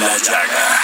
[0.00, 0.80] La llaga.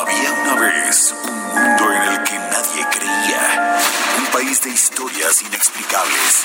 [0.00, 3.80] Había una vez un mundo en el que nadie creía.
[4.18, 6.44] Un país de historias inexplicables.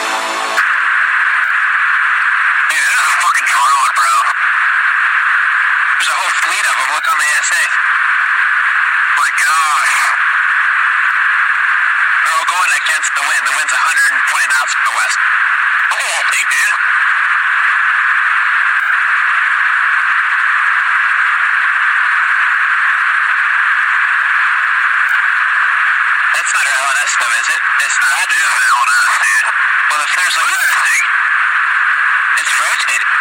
[7.41, 7.73] Look on.
[9.17, 9.95] My gosh.
[12.29, 13.41] All going against the wind.
[13.49, 15.17] The wind's 120 knots from the west.
[15.89, 16.77] Look at that thing, dude.
[26.37, 27.61] That's not our LNS though, is it?
[27.89, 28.21] It's not.
[28.21, 29.47] That is the LNS, dude.
[29.89, 31.03] Well, if there's like that thing,
[32.37, 33.20] it's rotating.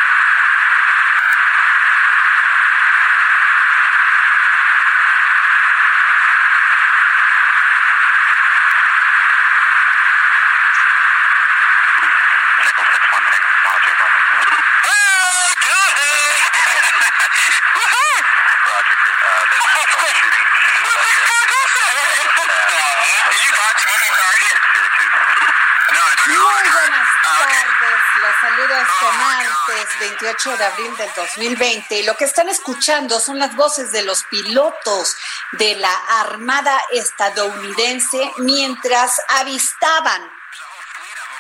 [30.31, 31.99] 18 de abril del 2020.
[31.99, 35.17] Y lo que están escuchando son las voces de los pilotos
[35.53, 40.23] de la Armada estadounidense mientras avistaban,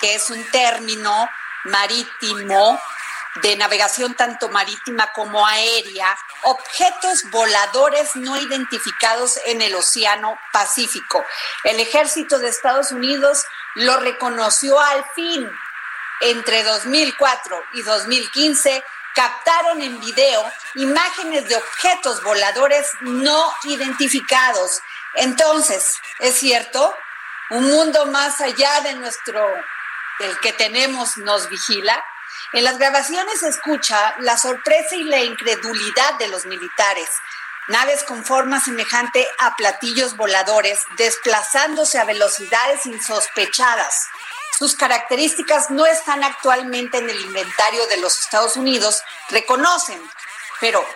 [0.00, 1.28] que es un término
[1.64, 2.80] marítimo
[3.42, 11.24] de navegación tanto marítima como aérea, objetos voladores no identificados en el Océano Pacífico.
[11.62, 13.44] El ejército de Estados Unidos
[13.76, 15.48] lo reconoció al fin
[16.20, 20.44] entre 2004 y 2015 captaron en video
[20.75, 24.82] imágenes de objetos voladores no identificados.
[25.14, 26.94] Entonces, ¿es cierto?
[27.50, 29.42] Un mundo más allá de nuestro,
[30.19, 32.04] del que tenemos, nos vigila.
[32.52, 37.08] En las grabaciones se escucha la sorpresa y la incredulidad de los militares.
[37.69, 44.08] Naves con forma semejante a platillos voladores desplazándose a velocidades insospechadas.
[44.60, 49.98] Sus características no están actualmente en el inventario de los Estados Unidos, reconocen,
[50.60, 50.87] pero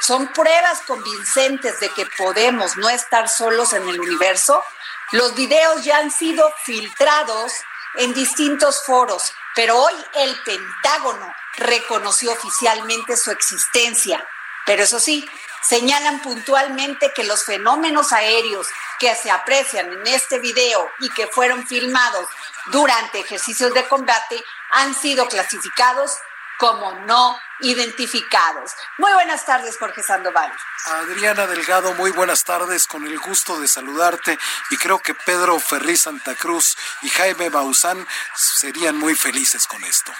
[0.00, 4.64] son pruebas convincentes de que podemos no estar solos en el universo.
[5.12, 7.52] Los videos ya han sido filtrados
[7.98, 14.26] en distintos foros, pero hoy el Pentágono reconoció oficialmente su existencia.
[14.66, 15.24] Pero eso sí,
[15.62, 18.66] señalan puntualmente que los fenómenos aéreos
[18.98, 22.26] que se aprecian en este video y que fueron filmados
[22.66, 26.18] durante ejercicios de combate han sido clasificados
[26.58, 28.72] como no identificados.
[28.98, 30.52] Muy buenas tardes, Jorge Sandoval.
[30.86, 34.38] Adriana Delgado, muy buenas tardes, con el gusto de saludarte
[34.70, 38.06] y creo que Pedro Ferri Santa Cruz y Jaime Bauzán
[38.36, 40.12] serían muy felices con esto.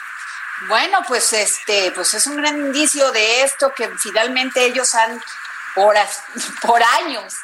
[0.69, 5.23] Bueno, pues este, pues es un gran indicio de esto que finalmente ellos han
[5.75, 5.97] por,
[6.62, 7.34] por años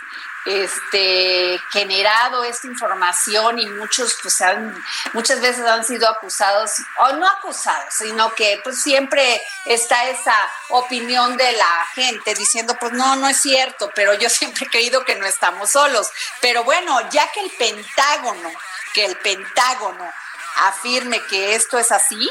[0.49, 4.75] este, generado esta información y muchos pues han,
[5.13, 10.35] muchas veces han sido acusados, o no acusados, sino que pues siempre está esa
[10.71, 15.05] opinión de la gente diciendo pues no, no es cierto, pero yo siempre he creído
[15.05, 16.11] que no estamos solos.
[16.41, 18.51] Pero bueno, ya que el Pentágono,
[18.95, 20.11] que el Pentágono
[20.57, 22.31] afirme que esto es así,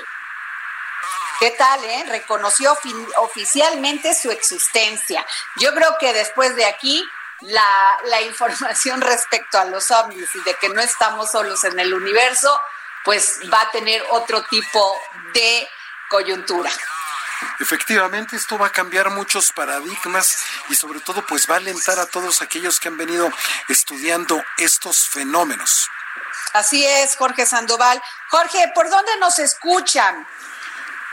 [1.39, 2.05] ¿Qué tal, eh?
[2.07, 2.75] Reconoció
[3.17, 5.25] oficialmente su existencia.
[5.57, 7.07] Yo creo que después de aquí
[7.41, 11.93] la, la, información respecto a los ovnis y de que no estamos solos en el
[11.93, 12.59] universo,
[13.03, 14.99] pues va a tener otro tipo
[15.33, 15.69] de
[16.09, 16.71] coyuntura.
[17.59, 22.07] Efectivamente, esto va a cambiar muchos paradigmas y sobre todo pues va a alentar a
[22.07, 23.31] todos aquellos que han venido
[23.69, 25.87] estudiando estos fenómenos.
[26.53, 28.01] Así es, Jorge Sandoval.
[28.29, 30.27] Jorge, ¿por dónde nos escuchan?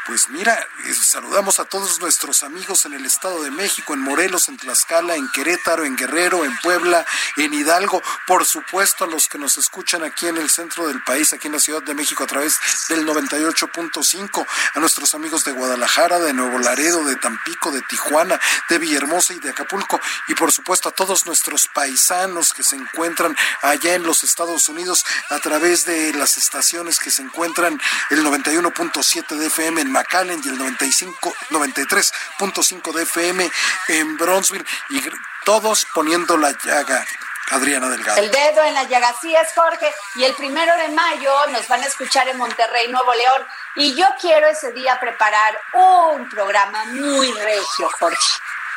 [0.07, 4.59] Pues mira, saludamos a todos nuestros amigos en el Estado de México, en Morelos, en
[4.59, 7.07] Tlaxcala, en Querétaro, en Guerrero, en Puebla,
[7.39, 11.33] en Hidalgo, por supuesto a los que nos escuchan aquí en el centro del país,
[11.33, 12.59] aquí en la Ciudad de México a través
[12.91, 18.79] del 98.5, a nuestros amigos de Guadalajara, de Nuevo Laredo, de Tampico, de Tijuana, de
[18.79, 19.99] Villahermosa y de Acapulco,
[20.29, 25.03] y por supuesto a todos nuestros paisanos que se encuentran allá en los Estados Unidos
[25.31, 27.81] a través de las estaciones que se encuentran
[28.11, 33.51] el 91.7 de FM McAllen y el 95, 93.5 de FM
[33.89, 35.01] en Bronzeville y
[35.45, 37.07] todos poniendo la llaga.
[37.51, 38.19] Adriana Delgado.
[38.19, 39.93] El dedo en la llaga, sí es Jorge.
[40.17, 43.47] Y el primero de mayo nos van a escuchar en Monterrey, Nuevo León.
[43.77, 48.17] Y yo quiero ese día preparar un programa muy regio, Jorge.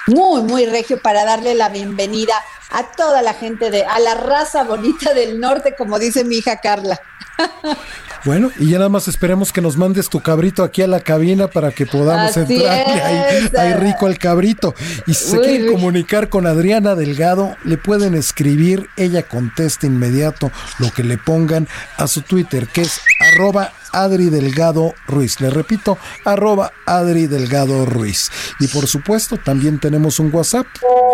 [0.08, 4.64] Muy, muy regio para darle la bienvenida a toda la gente de, a la raza
[4.64, 7.00] bonita del norte, como dice mi hija Carla.
[8.26, 11.48] Bueno, y ya nada más esperemos que nos mandes tu cabrito aquí a la cabina
[11.48, 14.76] para que podamos entrar ahí, ahí, rico el cabrito.
[15.06, 20.92] Y si se quieren comunicar con Adriana Delgado, le pueden escribir, ella contesta inmediato lo
[20.92, 21.68] que le pongan
[21.98, 25.40] a su Twitter, que es arroba Adri Delgado Ruiz.
[25.42, 28.32] Le repito, arroba Adri Delgado Ruiz.
[28.60, 30.68] Y por supuesto, también tenemos un WhatsApp.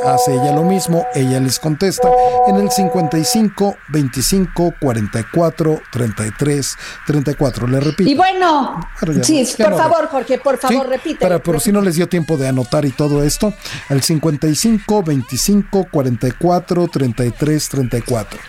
[0.06, 2.10] Hace ella lo mismo, ella les contesta
[2.48, 7.68] en el 55 25 44 33 34.
[7.68, 8.10] Le repito.
[8.10, 8.80] Y bueno,
[9.22, 11.20] sí, por favor, Jorge, por favor, repite.
[11.20, 13.54] Para por si no les dio tiempo de anotar y todo esto,
[13.90, 18.40] al 55 25 44 33 34.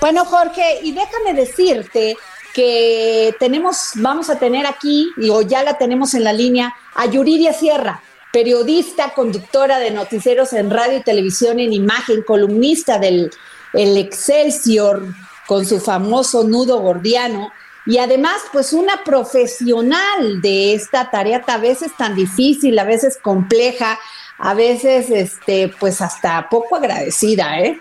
[0.00, 2.16] Bueno, Jorge, y déjame decirte
[2.54, 7.52] que tenemos, vamos a tener aquí, o ya la tenemos en la línea, a Yuridia
[7.52, 8.02] Sierra,
[8.32, 13.30] periodista, conductora de noticieros en radio y televisión en imagen, columnista del
[13.72, 15.02] el Excelsior
[15.46, 17.50] con su famoso nudo gordiano
[17.86, 23.98] y además pues una profesional de esta tarea a veces tan difícil, a veces compleja,
[24.38, 27.80] a veces este pues hasta poco agradecida, ¿eh?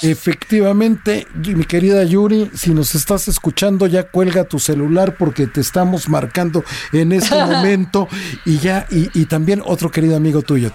[0.00, 6.08] Efectivamente, mi querida Yuri, si nos estás escuchando, ya cuelga tu celular porque te estamos
[6.08, 8.08] marcando en este momento
[8.46, 10.72] y ya, y, también otro querido amigo tuyo.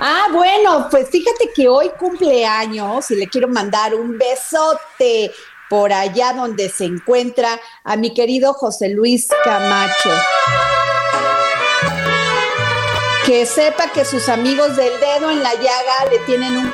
[0.00, 5.32] Ah, bueno, pues fíjate que hoy cumpleaños y le quiero mandar un besote
[5.68, 10.10] por allá donde se encuentra a mi querido José Luis Camacho.
[13.24, 16.72] Que sepa que sus amigos del dedo en la llaga le tienen un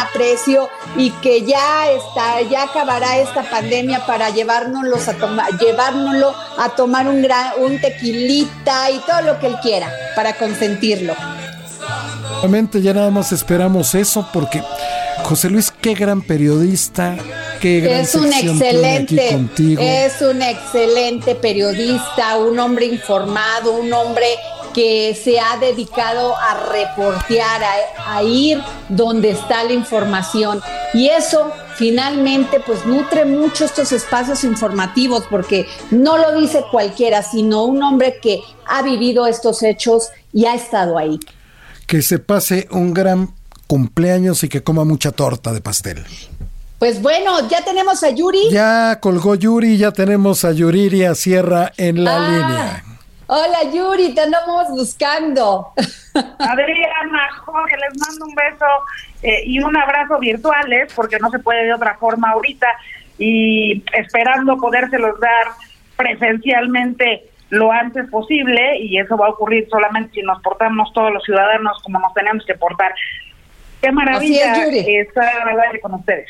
[0.00, 6.70] aprecio y que ya está, ya acabará esta pandemia para llevárnoslos a tomar, llevárnoslo a
[6.70, 11.14] tomar un gran, un tequilita y todo lo que él quiera para consentirlo.
[12.38, 14.62] Realmente ya nada más esperamos eso porque
[15.24, 17.16] José Luis, qué gran periodista,
[17.60, 19.48] qué gran es un excelente,
[19.78, 24.26] es un excelente periodista, un hombre informado, un hombre
[24.72, 27.60] que se ha dedicado a reportear,
[28.06, 30.60] a, ir donde está la información.
[30.94, 37.64] Y eso finalmente pues nutre mucho estos espacios informativos porque no lo dice cualquiera, sino
[37.64, 41.18] un hombre que ha vivido estos hechos y ha estado ahí.
[41.90, 43.30] Que se pase un gran
[43.66, 46.04] cumpleaños y que coma mucha torta de pastel.
[46.78, 48.48] Pues bueno, ya tenemos a Yuri.
[48.52, 52.28] Ya colgó Yuri, ya tenemos a Yuriria Sierra en la ah.
[52.28, 52.84] línea.
[53.26, 55.72] Hola Yuri, te andamos buscando.
[56.14, 58.66] Adriana, Jorge, les mando un beso
[59.24, 62.68] eh, y un abrazo virtuales, porque no se puede de otra forma ahorita,
[63.18, 65.48] y esperando podérselos dar
[65.96, 71.22] presencialmente lo antes posible, y eso va a ocurrir solamente si nos portamos todos los
[71.24, 72.92] ciudadanos como nos tenemos que portar.
[73.80, 74.54] Qué maravilla
[74.84, 76.28] estar con ustedes.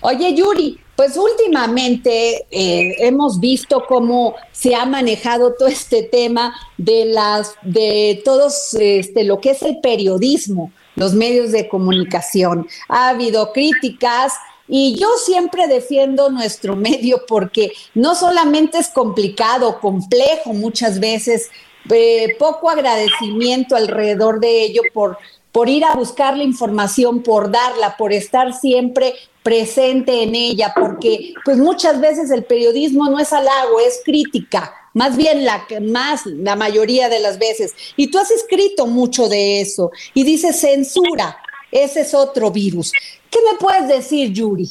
[0.00, 7.04] Oye, Yuri, pues últimamente eh, hemos visto cómo se ha manejado todo este tema de
[7.04, 12.66] las de todos este lo que es el periodismo, los medios de comunicación.
[12.88, 14.34] Ha habido críticas
[14.68, 21.48] y yo siempre defiendo nuestro medio porque no solamente es complicado, complejo muchas veces,
[21.90, 25.16] eh, poco agradecimiento alrededor de ello por
[25.52, 31.32] por ir a buscar la información, por darla, por estar siempre presente en ella, porque
[31.44, 36.54] pues muchas veces el periodismo no es halago, es crítica, más bien la más la
[36.54, 37.74] mayoría de las veces.
[37.96, 41.38] Y tú has escrito mucho de eso y dices censura,
[41.72, 42.92] ese es otro virus.
[43.30, 44.68] ¿Qué me puedes decir, Yuri?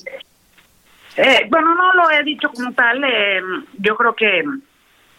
[1.17, 3.03] Eh, bueno, no lo he dicho como tal.
[3.03, 3.41] Eh,
[3.79, 4.43] yo creo que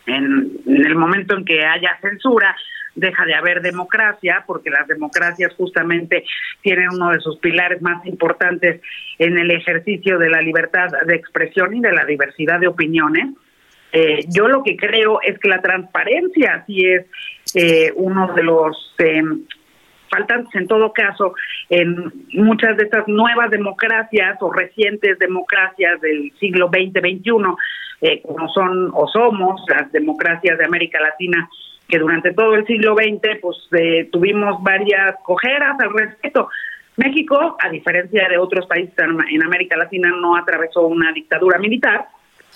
[0.07, 2.57] en, el momento en que haya censura,
[2.95, 6.25] deja de haber democracia, porque las democracias justamente
[6.63, 8.81] tienen uno de sus pilares más importantes
[9.19, 13.29] en el ejercicio de la libertad de expresión y de la diversidad de opiniones.
[13.93, 17.07] Eh, yo lo que creo es que la transparencia sí es
[17.55, 19.23] eh, uno de los eh,
[20.09, 21.35] faltantes en todo caso
[21.69, 27.33] en muchas de estas nuevas democracias o recientes democracias del siglo XX, XXI,
[28.01, 31.49] eh, como son o somos las democracias de América Latina
[31.89, 36.49] que durante todo el siglo XX pues eh, tuvimos varias cojeras al respecto.
[36.97, 42.09] México, a diferencia de otros países en América Latina, no atravesó una dictadura militar.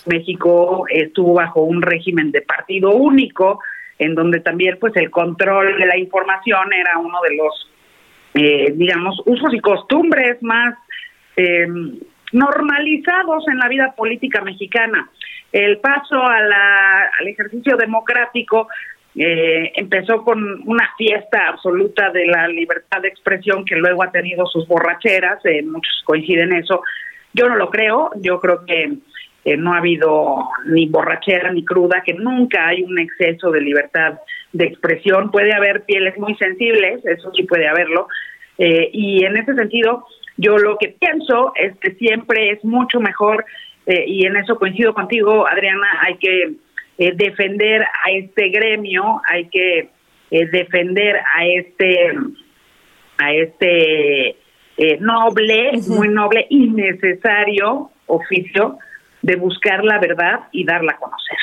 [0.05, 3.59] México estuvo bajo un régimen de partido único,
[4.03, 7.71] en donde también pues el control de la información era uno de los,
[8.33, 10.75] eh, digamos, usos y costumbres más
[11.35, 11.67] eh,
[12.31, 15.09] normalizados en la vida política mexicana.
[15.51, 16.37] El paso a
[17.19, 18.67] al ejercicio democrático
[19.15, 24.47] eh, empezó con una fiesta absoluta de la libertad de expresión que luego ha tenido
[24.47, 26.81] sus borracheras, eh, muchos coinciden en eso.
[27.33, 28.93] Yo no lo creo, yo creo que
[29.45, 34.19] eh, no ha habido ni borrachera ni cruda, que nunca hay un exceso de libertad
[34.51, 35.31] de expresión.
[35.31, 38.07] Puede haber pieles muy sensibles, eso sí puede haberlo,
[38.57, 40.05] eh, y en ese sentido
[40.37, 43.45] yo lo que pienso es que siempre es mucho mejor,
[43.85, 46.53] eh, y en eso coincido contigo, Adriana, hay que
[46.97, 49.89] eh, defender a este gremio, hay que
[50.29, 52.11] defender a este,
[53.19, 54.35] a este
[54.77, 58.79] eh, noble, muy noble y necesario oficio
[59.23, 61.37] de buscar la verdad y darla a conocer.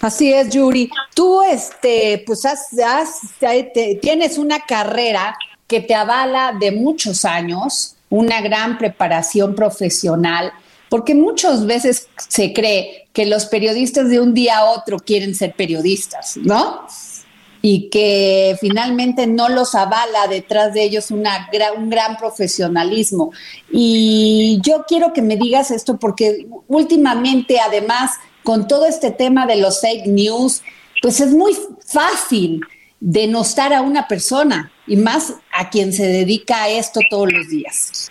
[0.00, 0.90] Así es, Yuri.
[1.14, 7.96] Tú, este, pues, has, has, te, tienes una carrera que te avala de muchos años,
[8.08, 10.52] una gran preparación profesional
[10.94, 15.54] porque muchas veces se cree que los periodistas de un día a otro quieren ser
[15.54, 16.86] periodistas, ¿no?
[17.66, 23.32] Y que finalmente no los avala detrás de ellos una, un gran profesionalismo.
[23.72, 28.10] Y yo quiero que me digas esto porque últimamente, además,
[28.42, 30.60] con todo este tema de los fake news,
[31.00, 31.56] pues es muy
[31.86, 32.60] fácil
[33.00, 38.10] denostar a una persona y más a quien se dedica a esto todos los días.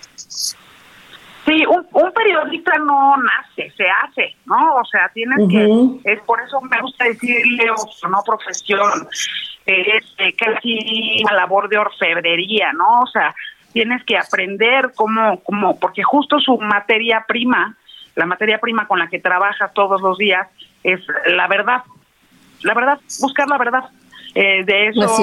[1.45, 4.75] Sí, un, un, periodista no nace, se hace, ¿no?
[4.75, 9.07] O sea, tienes que, es por eso me gusta decirle, o no profesión,
[9.65, 13.01] es eh, casi una labor de orfebrería, ¿no?
[13.01, 13.35] O sea,
[13.73, 17.75] tienes que aprender cómo, cómo, porque justo su materia prima,
[18.15, 20.47] la materia prima con la que trabajas todos los días,
[20.83, 21.83] es la verdad,
[22.61, 23.83] la verdad, buscar la verdad.
[24.35, 25.17] Eh, de eso,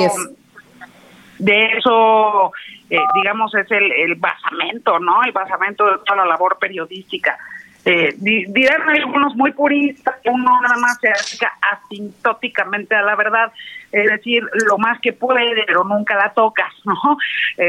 [1.39, 2.53] de eso
[2.91, 5.23] eh, digamos, es el, el basamento, ¿no?
[5.23, 7.39] El basamento de toda la labor periodística.
[7.85, 13.51] Eh, dirán algunos muy puristas que uno nada más se acerca asintóticamente a la verdad,
[13.91, 17.17] es decir, lo más que puede, pero nunca la tocas, ¿no?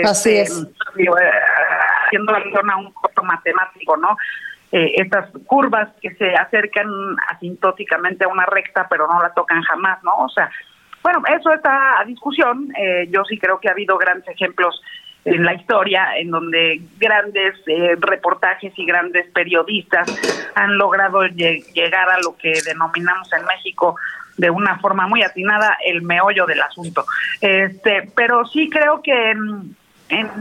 [0.03, 0.67] Así este, es.
[0.95, 1.31] Digo, eh,
[2.05, 4.17] haciendo alusión a un corto matemático, ¿no?
[4.73, 6.89] Eh, estas curvas que se acercan
[7.29, 10.15] asintóticamente a una recta, pero no la tocan jamás, ¿no?
[10.15, 10.49] O sea,
[11.03, 12.71] bueno, eso está a discusión.
[12.77, 14.81] Eh, yo sí creo que ha habido grandes ejemplos
[15.25, 20.09] en la historia en donde grandes eh, reportajes y grandes periodistas
[20.55, 23.95] han logrado llegar a lo que denominamos en México
[24.37, 27.05] de una forma muy atinada el meollo del asunto.
[27.39, 29.75] Este, pero sí creo que en,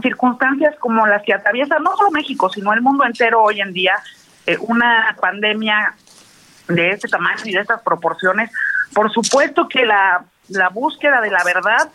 [0.01, 3.93] circunstancias como las que atraviesa no solo México, sino el mundo entero hoy en día,
[4.45, 5.93] eh, una pandemia
[6.67, 8.51] de este tamaño y de estas proporciones,
[8.93, 10.25] por supuesto que la
[10.73, 11.89] búsqueda de la verdad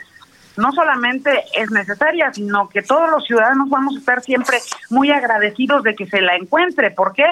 [0.57, 4.59] no solamente es necesaria, sino que todos los ciudadanos vamos a estar siempre
[4.91, 6.91] muy agradecidos de que se la encuentre.
[6.91, 7.27] ¿Por qué?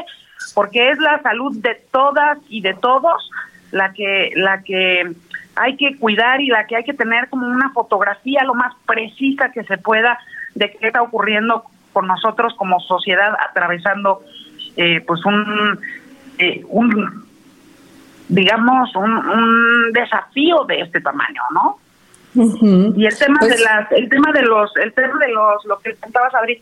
[0.55, 3.31] Porque es la salud de todas y de todos
[3.71, 5.13] la que la que
[5.57, 9.51] hay que cuidar y la que hay que tener como una fotografía lo más precisa
[9.53, 10.19] que se pueda
[10.55, 14.23] de qué está ocurriendo con nosotros como sociedad atravesando
[14.77, 15.81] eh, pues un
[16.39, 17.25] eh, un
[18.29, 21.79] digamos un, un desafío de este tamaño, ¿no?
[22.35, 25.79] Y el tema de pues las, el tema de los, el tema de los, lo
[25.79, 26.61] que contabas Adri,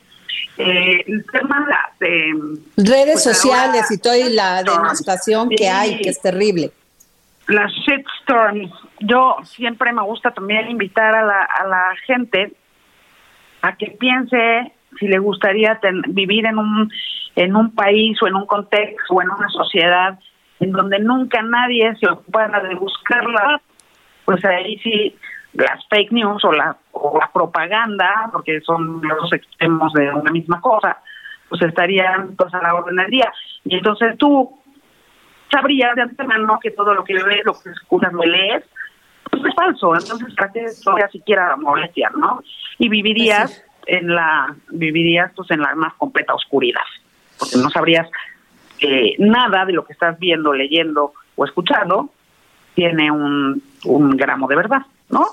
[0.58, 6.10] eh, el tema de las redes pues sociales y toda la demostración que hay, que
[6.10, 6.70] es terrible.
[7.48, 8.70] Las shitstorms.
[9.00, 12.52] Yo siempre me gusta también invitar a la, a la gente
[13.62, 16.92] a que piense si le gustaría vivir en un
[17.34, 20.18] en un país o en un contexto o en una sociedad
[20.60, 23.60] en donde nunca nadie se ocupara de buscarla,
[24.24, 25.16] pues ahí sí
[25.54, 30.60] las fake news o la, o la propaganda, porque son los extremos de una misma
[30.60, 30.98] cosa,
[31.48, 33.32] pues estarían pues, a la orden del día.
[33.64, 34.58] Y entonces tú
[35.50, 38.64] sabrías de antemano que todo lo que ves, lo que escuchas, lo lees,
[39.30, 39.94] pues es falso.
[39.94, 42.42] Entonces, ¿para qué todavía siquiera molestia, no?
[42.78, 46.80] Y vivirías en la, vivirías pues en la más completa oscuridad,
[47.38, 48.08] porque no sabrías
[48.80, 52.10] eh, nada de lo que estás viendo, leyendo o escuchando
[52.74, 54.82] tiene un, un gramo de verdad,
[55.12, 55.26] ¿no?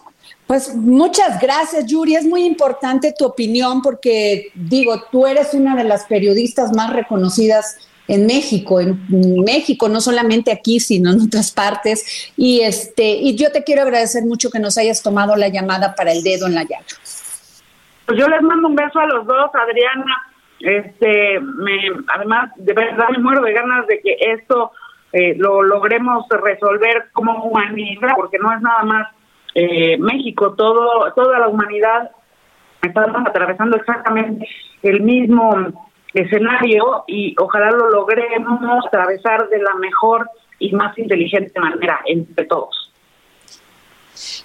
[0.45, 2.15] Pues muchas gracias, Yuri.
[2.15, 7.77] Es muy importante tu opinión porque, digo, tú eres una de las periodistas más reconocidas
[8.07, 8.99] en México, en
[9.45, 12.31] México, no solamente aquí, sino en otras partes.
[12.35, 16.11] Y este, y yo te quiero agradecer mucho que nos hayas tomado la llamada para
[16.11, 16.85] el dedo en la llaga.
[18.07, 20.25] Pues yo les mando un beso a los dos, Adriana.
[20.59, 24.71] Este, me, además, de verdad me muero de ganas de que esto
[25.13, 29.07] eh, lo logremos resolver como humanidad, porque no es nada más
[29.55, 32.11] eh, México, todo, toda la humanidad
[32.81, 34.47] estamos atravesando exactamente
[34.83, 40.29] el mismo escenario y ojalá lo logremos atravesar de la mejor
[40.59, 42.91] y más inteligente manera entre todos.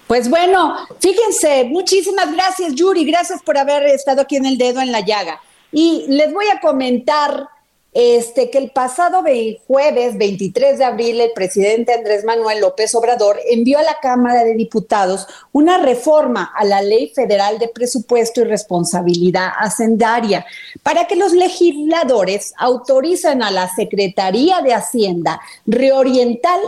[0.06, 4.92] Pues bueno, fíjense, muchísimas gracias Yuri, gracias por haber estado aquí en el dedo en
[4.92, 5.40] la llaga.
[5.72, 7.48] Y les voy a comentar
[7.94, 9.22] este, que el pasado
[9.68, 14.54] jueves 23 de abril el presidente Andrés Manuel López Obrador envió a la Cámara de
[14.54, 20.44] Diputados una reforma a la Ley Federal de Presupuesto y Responsabilidad Hacendaria
[20.82, 26.58] para que los legisladores autoricen a la Secretaría de Hacienda reorientar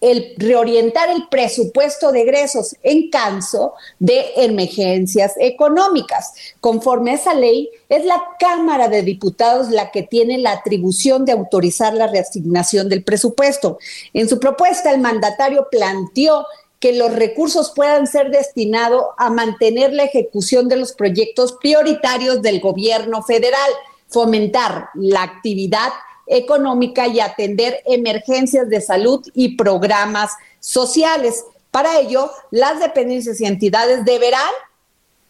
[0.00, 6.32] el reorientar el presupuesto de egresos en caso de emergencias económicas.
[6.60, 11.32] Conforme a esa ley, es la Cámara de Diputados la que tiene la atribución de
[11.32, 13.78] autorizar la reasignación del presupuesto.
[14.14, 16.46] En su propuesta, el mandatario planteó
[16.78, 22.58] que los recursos puedan ser destinados a mantener la ejecución de los proyectos prioritarios del
[22.58, 23.70] gobierno federal,
[24.08, 25.90] fomentar la actividad
[26.30, 31.44] económica y atender emergencias de salud y programas sociales.
[31.70, 34.50] Para ello, las dependencias y entidades deberán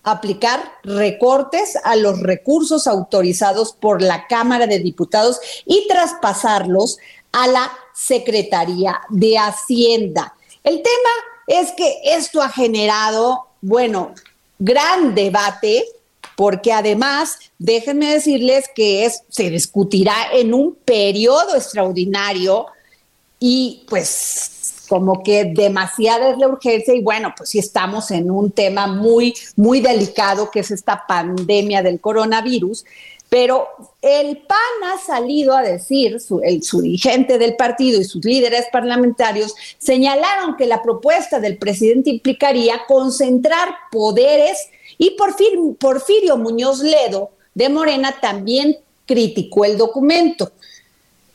[0.02, 6.98] aplicar recortes a los recursos autorizados por la Cámara de Diputados y traspasarlos
[7.32, 10.34] a la Secretaría de Hacienda.
[10.64, 11.10] El tema
[11.46, 14.14] es que esto ha generado, bueno,
[14.58, 15.84] gran debate
[16.40, 22.64] porque además, déjenme decirles que es, se discutirá en un periodo extraordinario
[23.38, 28.52] y pues como que demasiada es la urgencia y bueno, pues sí estamos en un
[28.52, 32.86] tema muy, muy delicado que es esta pandemia del coronavirus,
[33.28, 33.68] pero
[34.00, 39.54] el PAN ha salido a decir, el, su dirigente del partido y sus líderes parlamentarios
[39.76, 44.70] señalaron que la propuesta del presidente implicaría concentrar poderes
[45.00, 50.52] y Porfirio, Porfirio Muñoz Ledo de Morena también criticó el documento.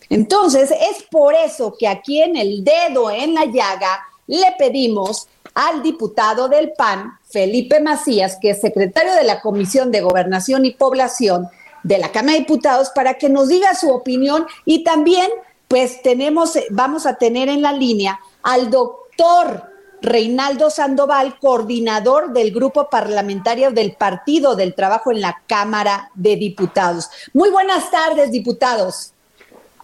[0.08, 5.82] Entonces, es por eso que aquí en el dedo en la llaga le pedimos al
[5.82, 11.48] diputado del PAN, Felipe Macías, que es secretario de la Comisión de Gobernación y Población
[11.82, 15.28] de la Cámara de Diputados, para que nos diga su opinión y también,
[15.68, 22.90] pues tenemos, vamos a tener en la línea al doctor Reinaldo Sandoval, coordinador del grupo
[22.90, 27.10] parlamentario del Partido del Trabajo en la Cámara de Diputados.
[27.34, 29.14] Muy buenas tardes, diputados.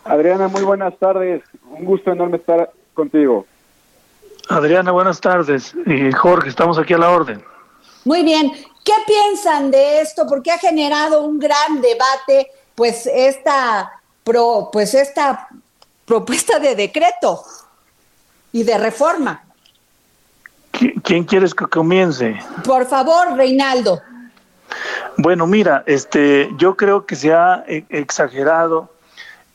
[0.03, 1.43] Adriana, muy buenas tardes.
[1.69, 3.45] Un gusto enorme estar contigo.
[4.49, 5.73] Adriana, buenas tardes.
[5.85, 7.43] Y Jorge, estamos aquí a la orden.
[8.03, 8.51] Muy bien.
[8.83, 10.25] ¿Qué piensan de esto?
[10.27, 13.91] Porque ha generado un gran debate, pues esta,
[14.23, 15.47] pro, pues esta
[16.05, 17.43] propuesta de decreto
[18.51, 19.43] y de reforma.
[20.71, 22.39] ¿Quién quieres que comience?
[22.65, 24.01] Por favor, Reinaldo.
[25.17, 28.89] Bueno, mira, este, yo creo que se ha e, exagerado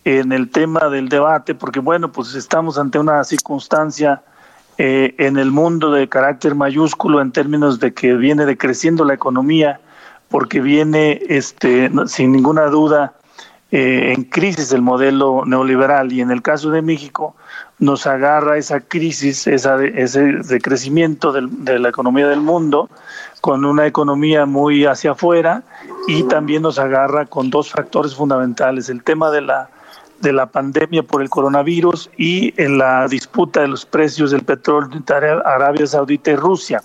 [0.04, 4.22] en el tema del debate, porque bueno, pues estamos ante una circunstancia
[4.78, 9.80] eh, en el mundo de carácter mayúsculo en términos de que viene decreciendo la economía,
[10.28, 13.14] porque viene, este, sin ninguna duda,
[13.72, 17.34] eh, en crisis el modelo neoliberal y en el caso de México
[17.78, 22.88] nos agarra esa crisis, esa, ese decrecimiento de la economía del mundo
[23.40, 25.62] con una economía muy hacia afuera
[26.08, 29.70] y también nos agarra con dos factores fundamentales, el tema de la
[30.20, 34.90] de la pandemia por el coronavirus y en la disputa de los precios del petróleo
[34.94, 36.82] entre Arabia Saudita y Rusia.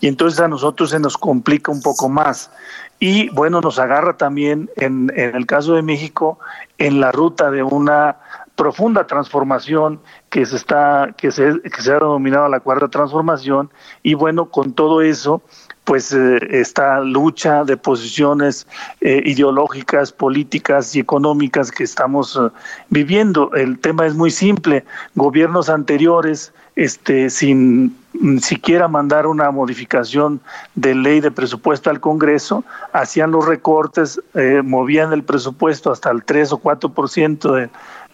[0.00, 2.50] Y entonces a nosotros se nos complica un poco más.
[2.98, 6.38] Y bueno, nos agarra también en el caso de México
[6.78, 8.16] en la ruta de una
[8.60, 13.70] profunda transformación que se está que se, que se ha denominado la cuarta transformación
[14.02, 15.40] y bueno con todo eso
[15.84, 18.66] pues eh, esta lucha de posiciones
[19.00, 22.50] eh, ideológicas, políticas y económicas que estamos eh,
[22.90, 23.50] viviendo.
[23.54, 24.84] El tema es muy simple.
[25.16, 27.96] Gobiernos anteriores, este, sin
[28.40, 30.40] siquiera mandar una modificación
[30.76, 34.20] de ley de presupuesto al Congreso, hacían los recortes,
[34.64, 37.70] movían el presupuesto hasta el 3 o 4% de,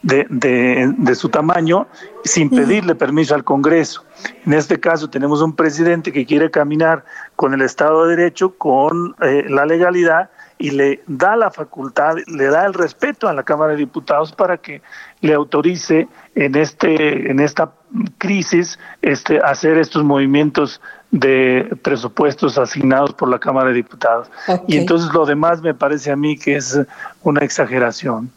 [0.07, 1.89] de, de, de su tamaño
[2.23, 4.05] sin pedirle permiso al Congreso.
[4.45, 9.17] En este caso tenemos un presidente que quiere caminar con el Estado de Derecho, con
[9.21, 13.73] eh, la legalidad y le da la facultad, le da el respeto a la Cámara
[13.73, 14.81] de Diputados para que
[15.23, 17.73] le autorice en este en esta
[18.19, 24.31] crisis este hacer estos movimientos de presupuestos asignados por la Cámara de Diputados.
[24.69, 26.81] Y entonces lo demás me parece a mí que es
[27.23, 28.31] una exageración.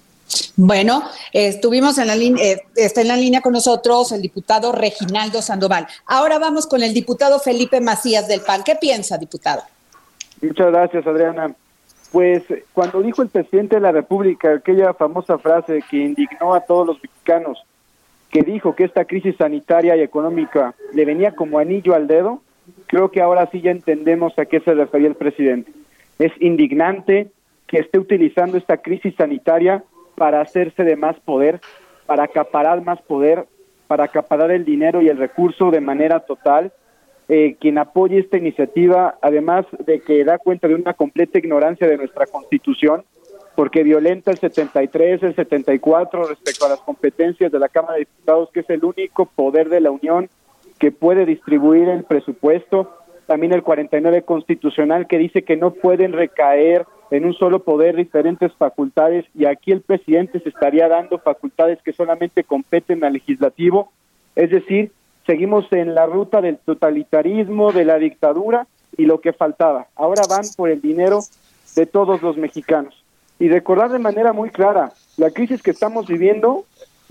[0.55, 5.41] Bueno, estuvimos en la línea, eh, está en la línea con nosotros el diputado Reginaldo
[5.41, 5.87] Sandoval.
[6.05, 8.63] Ahora vamos con el diputado Felipe Macías del PAN.
[8.63, 9.63] ¿Qué piensa, diputado?
[10.41, 11.55] Muchas gracias, Adriana.
[12.11, 16.87] Pues cuando dijo el presidente de la República aquella famosa frase que indignó a todos
[16.87, 17.63] los mexicanos,
[18.31, 22.41] que dijo que esta crisis sanitaria y económica le venía como anillo al dedo,
[22.87, 25.71] creo que ahora sí ya entendemos a qué se refería el presidente.
[26.17, 27.31] Es indignante
[27.67, 29.83] que esté utilizando esta crisis sanitaria
[30.19, 31.61] para hacerse de más poder,
[32.05, 33.47] para acaparar más poder,
[33.87, 36.73] para acaparar el dinero y el recurso de manera total.
[37.29, 41.97] Eh, quien apoye esta iniciativa, además de que da cuenta de una completa ignorancia de
[41.97, 43.03] nuestra Constitución,
[43.55, 48.49] porque violenta el 73, el 74 respecto a las competencias de la Cámara de Diputados,
[48.51, 50.29] que es el único poder de la Unión
[50.79, 52.91] que puede distribuir el presupuesto,
[53.25, 58.53] también el 49 constitucional que dice que no pueden recaer en un solo poder diferentes
[58.53, 63.91] facultades y aquí el presidente se estaría dando facultades que solamente competen al legislativo,
[64.35, 64.91] es decir,
[65.25, 68.67] seguimos en la ruta del totalitarismo, de la dictadura
[68.97, 69.87] y lo que faltaba.
[69.95, 71.19] Ahora van por el dinero
[71.75, 73.03] de todos los mexicanos.
[73.39, 76.65] Y recordar de manera muy clara, la crisis que estamos viviendo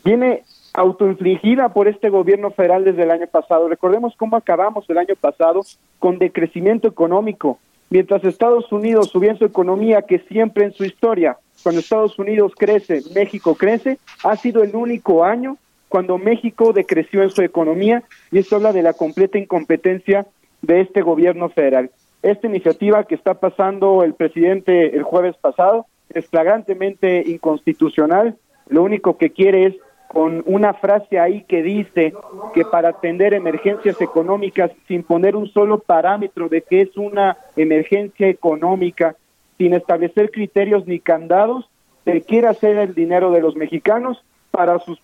[0.05, 0.43] viene
[0.75, 3.69] autoinfligida por este gobierno federal desde el año pasado.
[3.69, 5.63] Recordemos cómo acabamos el año pasado
[5.99, 7.59] con decrecimiento económico,
[7.91, 12.53] Mientras Estados Unidos subía en su economía, que siempre en su historia, cuando Estados Unidos
[12.57, 15.57] crece, México crece, ha sido el único año
[15.89, 20.27] cuando México decreció en su economía y esto habla de la completa incompetencia
[20.61, 21.91] de este gobierno federal.
[22.23, 28.37] Esta iniciativa que está pasando el presidente el jueves pasado es flagrantemente inconstitucional.
[28.69, 29.75] Lo único que quiere es
[30.09, 32.15] con una frase ahí que dice
[32.55, 38.29] que para atender emergencias económicas sin poner un solo parámetro de que es una emergencia
[38.29, 39.17] económica,
[39.59, 41.69] sin establecer criterios ni candados,
[42.05, 44.99] se quiere hacer el dinero de los mexicanos para sus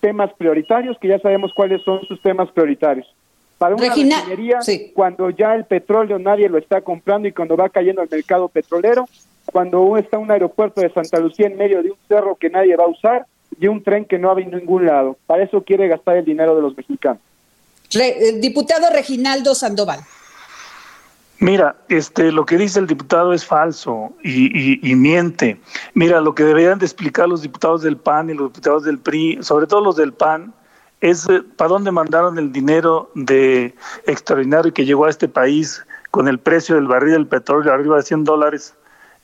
[0.00, 3.06] temas prioritarios, que ya sabemos cuáles son sus temas prioritarios.
[3.58, 4.58] Para una refinería,
[4.94, 9.04] cuando ya el petróleo nadie lo está comprando y cuando va cayendo el mercado petrolero,
[9.52, 12.84] cuando está un aeropuerto de Santa Lucía en medio de un cerro que nadie va
[12.84, 13.26] a usar,
[13.58, 15.16] y un tren que no ha en ningún lado.
[15.26, 17.20] Para eso quiere gastar el dinero de los mexicanos.
[17.94, 20.00] Eh, diputado Reginaldo Sandoval.
[21.40, 25.58] Mira, este, lo que dice el diputado es falso y, miente.
[25.94, 29.38] Mira, lo que deberían de explicar los diputados del PAN y los diputados del PRI,
[29.40, 30.52] sobre todo los del PAN,
[31.00, 33.74] es eh, para dónde mandaron el dinero de
[34.06, 38.02] extraordinario que llegó a este país con el precio del barril del petróleo arriba de
[38.02, 38.74] 100 dólares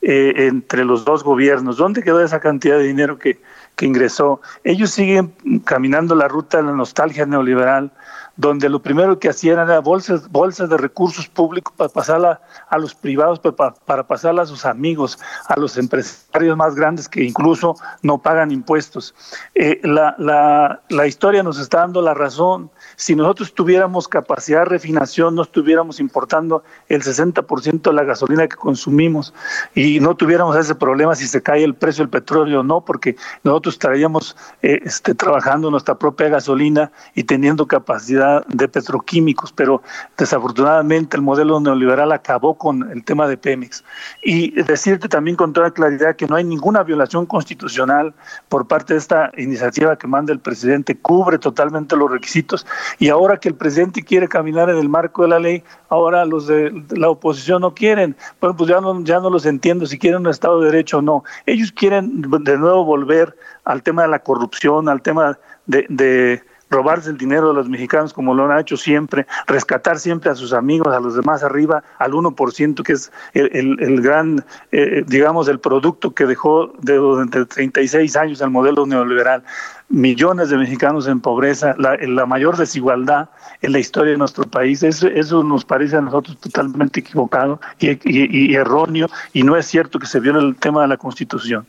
[0.00, 1.76] eh, entre los dos gobiernos.
[1.76, 3.40] ¿Dónde quedó esa cantidad de dinero que,
[3.76, 5.34] que ingresó, ellos siguen
[5.64, 7.92] caminando la ruta de la nostalgia neoliberal,
[8.36, 12.94] donde lo primero que hacían era bolsas, bolsas de recursos públicos para pasarla a los
[12.94, 18.18] privados, para, para pasarla a sus amigos, a los empresarios más grandes que incluso no
[18.18, 19.14] pagan impuestos.
[19.54, 24.64] Eh, la, la, la historia nos está dando la razón si nosotros tuviéramos capacidad de
[24.64, 29.34] refinación, no estuviéramos importando el 60% de la gasolina que consumimos
[29.74, 33.16] y no tuviéramos ese problema si se cae el precio del petróleo o no, porque
[33.44, 39.82] nosotros estaríamos eh, este, trabajando nuestra propia gasolina y teniendo capacidad de petroquímicos, pero
[40.16, 43.84] desafortunadamente el modelo neoliberal acabó con el tema de Pemex.
[44.22, 48.14] Y decirte también con toda claridad que no hay ninguna violación constitucional
[48.48, 52.66] por parte de esta iniciativa que manda el presidente, cubre totalmente los requisitos
[52.98, 56.46] y ahora que el presidente quiere caminar en el marco de la ley, ahora los
[56.46, 58.16] de la oposición no quieren.
[58.40, 61.02] Bueno, pues ya no, ya no los entiendo si quieren un Estado de Derecho o
[61.02, 61.24] no.
[61.46, 67.16] Ellos quieren de nuevo volver al tema de la corrupción, al tema de, robarse el
[67.16, 71.00] dinero de los mexicanos como lo han hecho siempre, rescatar siempre a sus amigos, a
[71.00, 76.26] los demás arriba, al 1%, que es el, el, gran, eh, digamos, el producto que
[76.26, 79.42] dejó de, durante 36 años el modelo neoliberal.
[79.88, 83.30] Millones de mexicanos en pobreza, la, mayor desigualdad
[83.62, 84.82] en la historia de nuestro país.
[84.82, 90.06] Eso, eso nos parece a nosotros totalmente equivocado y, erróneo, y no es cierto que
[90.06, 91.66] se viola el tema de la Constitución.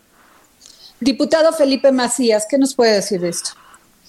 [1.00, 3.52] Diputado Felipe Macías, ¿qué nos puede decir de esto?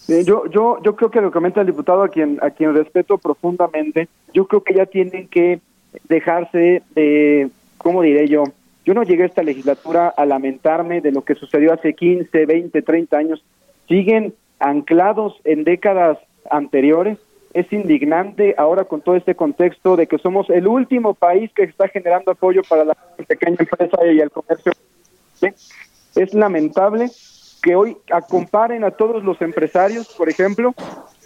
[0.09, 4.09] Yo, yo, yo creo que lo comenta el diputado a quien, a quien respeto profundamente,
[4.33, 5.61] yo creo que ya tienen que
[6.09, 8.45] dejarse de, ¿cómo diré yo?
[8.87, 12.81] Yo no llegué a esta legislatura a lamentarme de lo que sucedió hace 15, 20,
[12.81, 13.45] 30 años.
[13.87, 16.17] Siguen anclados en décadas
[16.51, 17.19] anteriores.
[17.53, 21.89] Es indignante ahora con todo este contexto de que somos el último país que está
[21.89, 24.73] generando apoyo para la pequeña empresa y el comercio.
[26.15, 27.11] Es lamentable
[27.69, 27.99] que hoy
[28.31, 30.73] comparen a todos los empresarios, por ejemplo,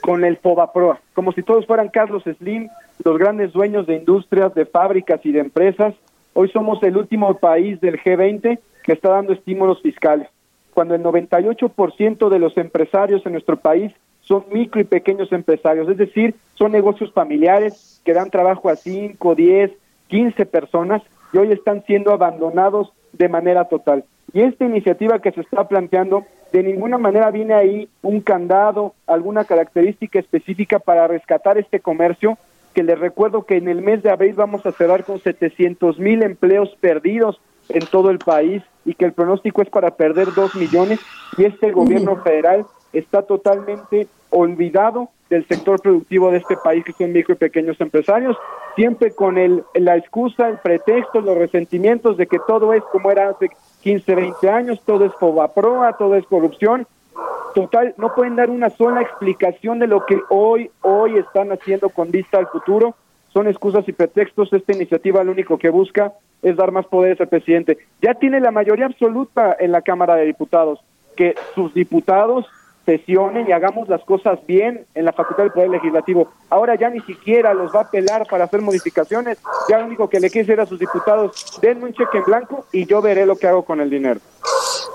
[0.01, 2.69] con el Fobaproa, como si todos fueran Carlos Slim,
[3.05, 5.95] los grandes dueños de industrias, de fábricas y de empresas.
[6.33, 10.27] Hoy somos el último país del G20 que está dando estímulos fiscales,
[10.75, 15.97] cuando el 98% de los empresarios en nuestro país son micro y pequeños empresarios, es
[15.97, 19.71] decir, son negocios familiares que dan trabajo a 5, 10,
[20.09, 21.03] 15 personas
[21.33, 24.05] y hoy están siendo abandonados de manera total.
[24.33, 29.45] Y esta iniciativa que se está planteando, de ninguna manera viene ahí un candado, alguna
[29.45, 32.39] característica específica para rescatar este comercio,
[32.75, 36.23] que les recuerdo que en el mes de abril vamos a cerrar con 700 mil
[36.23, 40.99] empleos perdidos en todo el país y que el pronóstico es para perder dos millones.
[41.37, 47.13] Y este gobierno federal está totalmente olvidado del sector productivo de este país, que son
[47.13, 48.37] micro y pequeños empresarios,
[48.75, 53.31] siempre con el, la excusa, el pretexto, los resentimientos de que todo es como era
[53.31, 53.51] hace
[53.83, 56.87] 15, 20 años, todo es proa, todo es corrupción.
[57.55, 62.11] Total, no pueden dar una sola explicación de lo que hoy, hoy están haciendo con
[62.11, 62.95] vista al futuro.
[63.33, 64.53] Son excusas y pretextos.
[64.53, 67.79] Esta iniciativa lo único que busca es dar más poderes al presidente.
[68.01, 70.81] Ya tiene la mayoría absoluta en la Cámara de Diputados.
[71.17, 72.47] Que sus diputados
[72.85, 76.33] sesionen y hagamos las cosas bien en la Facultad del Poder Legislativo.
[76.51, 80.21] Ahora ya ni siquiera los va a apelar para hacer modificaciones, ya lo único que
[80.21, 83.37] le quiere decir a sus diputados, denme un cheque en blanco y yo veré lo
[83.37, 84.21] que hago con el dinero.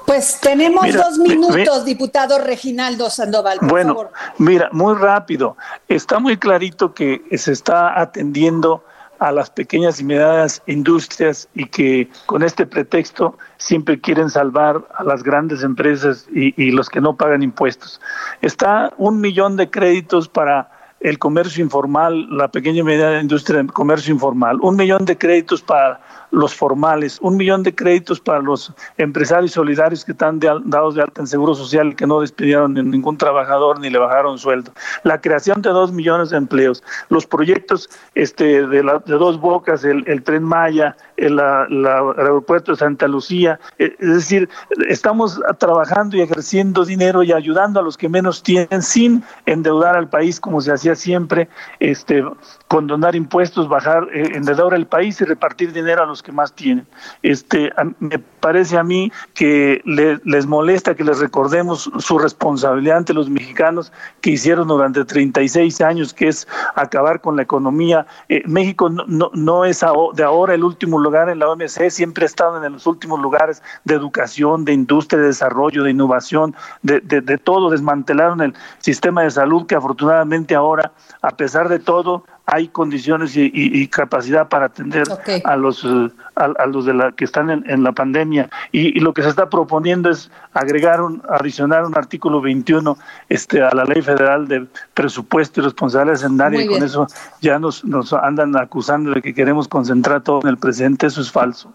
[0.06, 3.60] Pues tenemos dos minutos, diputado Reginaldo Sandoval.
[3.60, 5.58] Por bueno, mira, muy rápido.
[5.88, 8.84] Está muy clarito que se está atendiendo
[9.20, 15.04] a las pequeñas y medianas industrias y que con este pretexto siempre quieren salvar a
[15.04, 18.00] las grandes empresas y, los que no pagan impuestos.
[18.42, 23.72] Está un millón de créditos para el comercio informal, la pequeña y mediana industria del
[23.72, 26.00] comercio informal, un millón de créditos para
[26.32, 31.22] los formales, un millón de créditos para los empresarios solidarios que están dados de alta
[31.22, 34.72] en seguro social, que no despidieron a ningún trabajador ni le bajaron sueldo,
[35.04, 40.24] la creación de dos millones de empleos, los proyectos este, de, de dos bocas, el,
[40.24, 44.50] tren Maya, el, aeropuerto de Santa Lucía, eh, es decir,
[44.90, 50.10] estamos trabajando y ejerciendo dinero y ayudando a los que menos tienen sin endeudar al
[50.10, 51.48] país como se hacía siempre,
[51.80, 52.24] este,
[52.68, 56.88] condonar impuestos, bajar, eh, endeudar el país y repartir dinero a los que más tienen.
[57.24, 63.30] Este, me parece a mí que les molesta que les recordemos su responsabilidad ante los
[63.30, 68.06] mexicanos que hicieron durante 36 años, que es acabar con la economía.
[68.30, 69.82] Eh, México no, no, es
[70.14, 73.62] de ahora el último lugar en la OMC, siempre ha estado en los últimos lugares
[73.84, 77.70] de educación, de industria, de desarrollo, de innovación, de, de todo.
[77.70, 83.88] Desmantelaron el sistema de salud que afortunadamente ahora, a pesar de todo, hay condiciones y,
[83.90, 85.04] capacidad para atender
[85.44, 88.50] a los eh, a, los de la que están en, la pandemia.
[88.72, 93.76] Y, lo que se está proponiendo es agregar un adicionar un artículo 21 este a
[93.76, 97.08] la ley federal de presupuesto y responsabilidad hacendaria y con eso
[97.42, 101.08] ya nos nos andan acusando de que queremos concentrar todo en el presente.
[101.08, 101.74] Eso es falso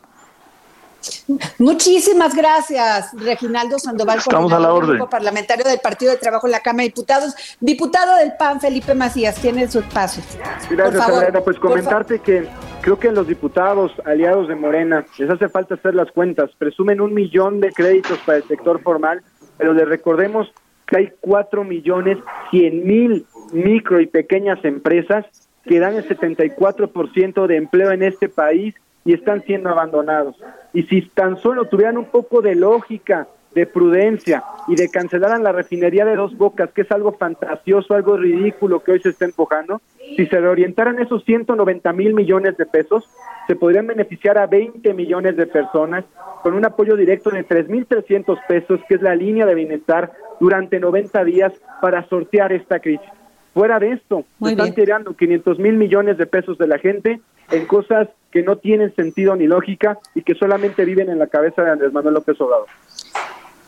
[1.59, 4.99] Muchísimas gracias, Reginaldo Sandoval, Estamos a la orden.
[5.09, 7.35] parlamentario del Partido de Trabajo en la Cámara de Diputados.
[7.61, 10.23] Diputado del PAN, Felipe Macías, tiene su espacio.
[10.71, 11.41] Gracias, Adriana.
[11.41, 12.49] Pues comentarte que
[12.81, 16.51] creo que los diputados aliados de Morena les hace falta hacer las cuentas.
[16.59, 19.23] Presumen un millón de créditos para el sector formal,
[19.59, 20.49] pero les recordemos
[20.87, 22.19] que hay cuatro millones
[22.51, 25.25] cien mil micro y pequeñas empresas
[25.65, 30.37] que dan el 74% de empleo en este país y están siendo abandonados.
[30.73, 35.53] Y si tan solo tuvieran un poco de lógica, de prudencia y de cancelaran la
[35.53, 39.81] refinería de dos bocas, que es algo fantasioso, algo ridículo que hoy se está empujando,
[40.17, 43.09] si se reorientaran esos 190 mil millones de pesos,
[43.47, 46.05] se podrían beneficiar a 20 millones de personas
[46.43, 51.25] con un apoyo directo de 3.300 pesos, que es la línea de bienestar durante 90
[51.25, 53.07] días para sortear esta crisis.
[53.55, 58.09] Fuera de esto, están tirando 500 mil millones de pesos de la gente en cosas
[58.33, 61.93] que no tienen sentido ni lógica y que solamente viven en la cabeza de Andrés
[61.93, 62.67] Manuel López Obrador.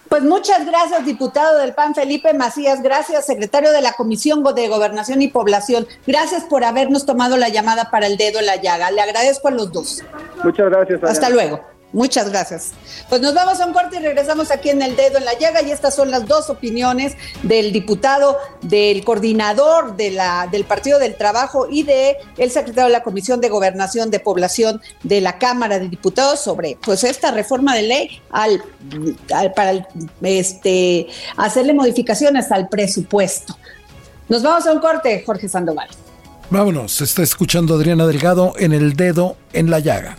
[0.09, 2.83] Pues muchas gracias, diputado del PAN Felipe Macías.
[2.83, 5.87] Gracias, secretario de la Comisión de Gobernación y Población.
[6.07, 8.91] Gracias por habernos tomado la llamada para el dedo en la llaga.
[8.91, 10.05] Le agradezco a los dos.
[10.45, 11.03] Muchas gracias.
[11.03, 11.74] Hasta luego.
[11.95, 12.73] Muchas gracias.
[13.09, 15.63] Pues nos vamos a un corte y regresamos aquí en el dedo en la llaga
[15.63, 21.15] y estas son las dos opiniones del diputado, del coordinador de la, del Partido del
[21.15, 25.79] Trabajo y de el secretario de la Comisión de Gobernación de Población de la Cámara
[25.79, 28.61] de Diputados sobre pues esta reforma de ley al,
[29.55, 29.87] para
[30.23, 33.57] este hacerle modificaciones al presupuesto.
[34.29, 35.89] Nos vamos a un corte, Jorge Sandoval.
[36.51, 40.19] Vámonos, está escuchando Adriana Delgado en el dedo en la llaga.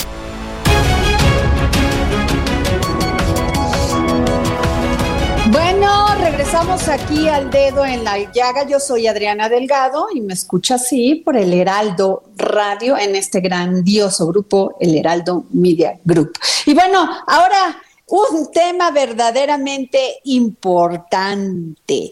[6.51, 8.67] Regresamos aquí al dedo en la llaga.
[8.67, 14.27] Yo soy Adriana Delgado y me escucha así por el Heraldo Radio en este grandioso
[14.27, 16.33] grupo, el Heraldo Media Group.
[16.65, 22.11] Y bueno, ahora un tema verdaderamente importante.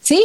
[0.00, 0.22] ¿Sí?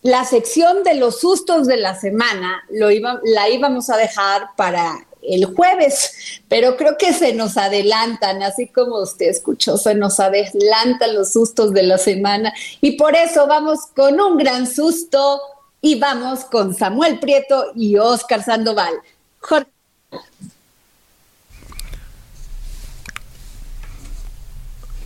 [0.00, 5.06] La sección de los sustos de la semana lo iba, la íbamos a dejar para
[5.22, 11.14] el jueves, pero creo que se nos adelantan, así como usted escuchó, se nos adelantan
[11.14, 15.40] los sustos de la semana y por eso vamos con un gran susto
[15.80, 18.94] y vamos con Samuel Prieto y Oscar Sandoval.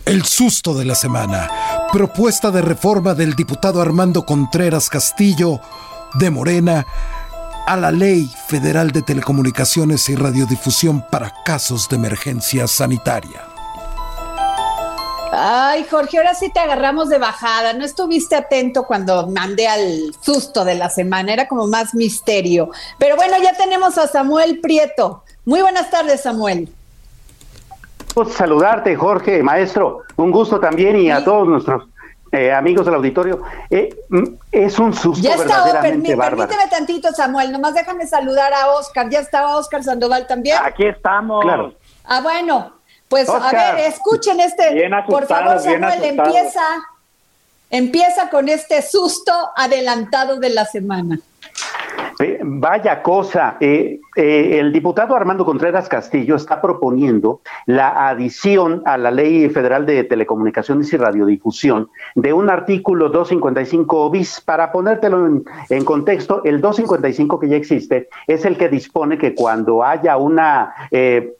[0.05, 1.49] El susto de la semana.
[1.91, 5.61] Propuesta de reforma del diputado Armando Contreras Castillo
[6.15, 6.85] de Morena
[7.65, 13.47] a la Ley Federal de Telecomunicaciones y Radiodifusión para casos de emergencia sanitaria.
[15.31, 17.73] Ay, Jorge, ahora sí te agarramos de bajada.
[17.73, 22.69] No estuviste atento cuando mandé al susto de la semana, era como más misterio.
[22.99, 25.23] Pero bueno, ya tenemos a Samuel Prieto.
[25.45, 26.69] Muy buenas tardes, Samuel.
[28.13, 30.01] Pues saludarte, Jorge, maestro.
[30.17, 31.85] Un gusto también y a todos nuestros
[32.33, 36.49] eh, amigos del auditorio, eh, mm, es un susto ya verdaderamente bárbaro.
[36.49, 39.07] Permíteme tantito, Samuel, nomás déjame saludar a Oscar.
[39.07, 40.57] ¿Ya estaba Oscar Sandoval también?
[40.63, 41.43] Aquí estamos.
[41.43, 41.75] Claro.
[42.05, 42.73] Ah, bueno,
[43.07, 44.89] pues a ver, escuchen este.
[45.07, 46.63] por favor, Samuel, empieza,
[47.69, 51.19] empieza con este susto adelantado de la semana.
[52.63, 58.97] Eh, vaya cosa, eh, eh, el diputado Armando Contreras Castillo está proponiendo la adición a
[58.97, 64.41] la Ley Federal de Telecomunicaciones y Radiodifusión de un artículo 255 bis.
[64.41, 69.83] Para ponértelo en, contexto, el 255 que ya existe es el que dispone que cuando
[69.83, 70.39] haya un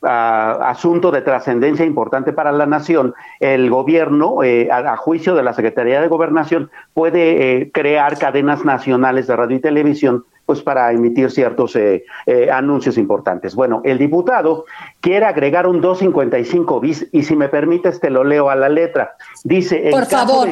[0.02, 4.40] asunto de trascendencia importante para la nación, el gobierno,
[4.72, 10.26] a, juicio de la Secretaría de Gobernación, puede crear cadenas nacionales de radio y televisión
[10.45, 13.56] pues para emitir ciertos eh, eh, anuncios importantes.
[13.56, 14.65] Bueno, el diputado
[14.99, 19.15] quiere agregar un 255 bis y si me permites te lo leo a la letra.
[19.43, 20.47] Dice, Por favor.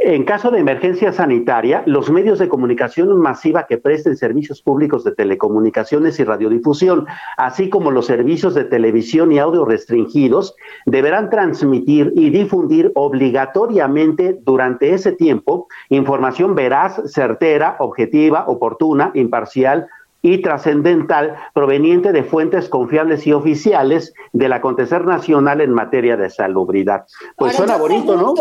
[0.00, 5.12] En caso de emergencia sanitaria, los medios de comunicación masiva que presten servicios públicos de
[5.12, 10.54] telecomunicaciones y radiodifusión, así como los servicios de televisión y audio restringidos,
[10.86, 19.88] deberán transmitir y difundir obligatoriamente durante ese tiempo información veraz, certera, objetiva, oportuna, imparcial,
[20.20, 27.06] y trascendental proveniente de fuentes confiables y oficiales del acontecer nacional en materia de salubridad.
[27.36, 28.34] Pues suena bonito, ¿no?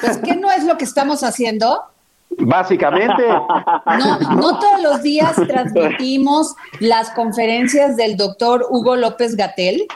[0.00, 1.82] Pues que no es lo que estamos haciendo.
[2.30, 3.24] Básicamente.
[3.26, 9.86] No, no todos los días transmitimos las conferencias del doctor Hugo López Gatel.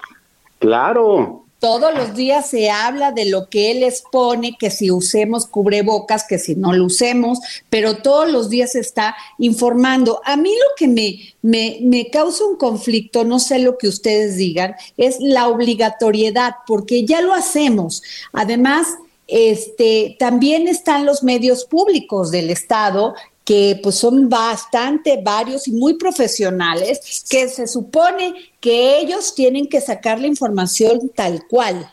[0.59, 1.45] Claro.
[1.59, 6.41] Todos los días se habla de lo que él expone, que si usemos cubrebocas, que
[6.41, 7.39] si no lo usemos,
[7.71, 10.21] pero todos los días se está informando.
[10.25, 14.37] A mí lo que me, me, me causa un conflicto, no sé lo que ustedes
[14.37, 18.03] digan, es la obligatoriedad, porque ya lo hacemos.
[18.33, 18.89] Además,
[19.33, 23.15] este, también están los medios públicos del Estado
[23.47, 29.81] que pues son bastante varios y muy profesionales, que se supone que ellos tienen que
[29.81, 31.91] sacar la información tal cual.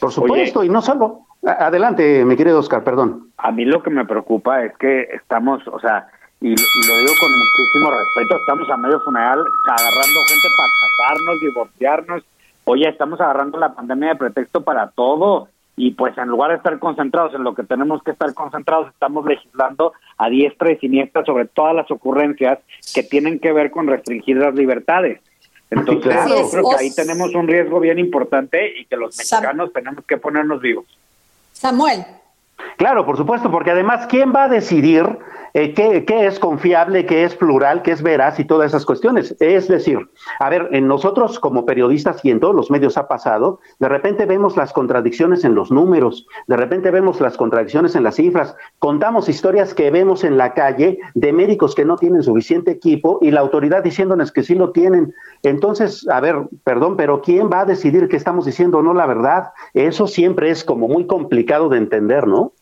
[0.00, 1.22] Por supuesto, y no solo.
[1.44, 3.30] Adelante, mi querido Oscar, perdón.
[3.36, 6.06] A mí lo que me preocupa es que estamos, o sea,
[6.40, 11.40] y, y lo digo con muchísimo respeto, estamos a medio funeral agarrando gente para casarnos,
[11.40, 12.22] divorciarnos.
[12.66, 16.78] Oye, estamos agarrando la pandemia de pretexto para todo y pues en lugar de estar
[16.78, 21.46] concentrados en lo que tenemos que estar concentrados, estamos legislando a diestra y siniestra sobre
[21.46, 22.60] todas las ocurrencias
[22.94, 25.20] que tienen que ver con restringir las libertades.
[25.70, 30.04] Entonces, yo creo que ahí tenemos un riesgo bien importante y que los mexicanos tenemos
[30.04, 30.84] que ponernos vivos.
[31.52, 32.04] Samuel.
[32.76, 35.18] Claro, por supuesto, porque además, ¿quién va a decidir
[35.56, 39.36] eh, qué, es confiable, qué es plural, qué es veraz y todas esas cuestiones.
[39.38, 43.60] Es decir, a ver, en nosotros como periodistas y en todos los medios ha pasado,
[43.78, 48.16] de repente vemos las contradicciones en los números, de repente vemos las contradicciones en las
[48.16, 53.20] cifras, contamos historias que vemos en la calle de médicos que no tienen suficiente equipo
[53.22, 55.14] y la autoridad diciéndonos que sí lo tienen.
[55.44, 59.52] Entonces, a ver, perdón, pero ¿quién va a decidir que estamos diciendo no la verdad?
[59.72, 62.53] Eso siempre es como muy complicado de entender, ¿no?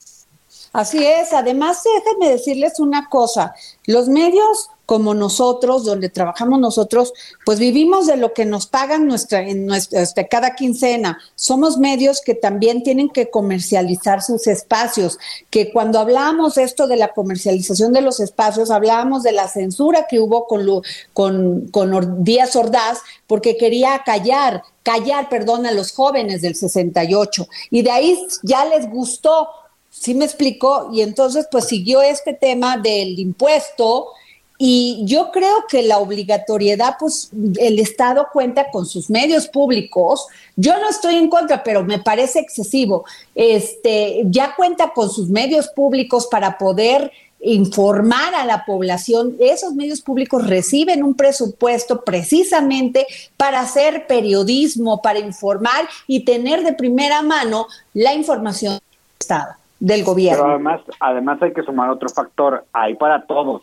[0.73, 3.55] Así es, además déjenme decirles una cosa,
[3.87, 7.15] los medios como nosotros, donde trabajamos nosotros,
[7.47, 11.19] pues vivimos de lo que nos pagan nuestra, en nuestra, este, cada quincena.
[11.35, 15.19] Somos medios que también tienen que comercializar sus espacios,
[15.49, 20.21] que cuando hablamos esto de la comercialización de los espacios, hablábamos de la censura que
[20.21, 20.67] hubo con,
[21.15, 27.49] con, con Díaz Ordaz, porque quería callar, callar, perdón, a los jóvenes del 68.
[27.71, 29.49] Y de ahí ya les gustó
[29.93, 30.89] ¿Sí me explicó?
[30.91, 34.09] Y entonces pues siguió este tema del impuesto
[34.57, 40.27] y yo creo que la obligatoriedad, pues el Estado cuenta con sus medios públicos.
[40.57, 43.05] Yo no estoy en contra, pero me parece excesivo.
[43.35, 49.37] Este, ya cuenta con sus medios públicos para poder informar a la población.
[49.41, 56.73] Esos medios públicos reciben un presupuesto precisamente para hacer periodismo, para informar y tener de
[56.73, 58.83] primera mano la información del
[59.21, 60.43] Estado del gobierno.
[60.43, 63.63] Pero además, además hay que sumar otro factor, hay para todos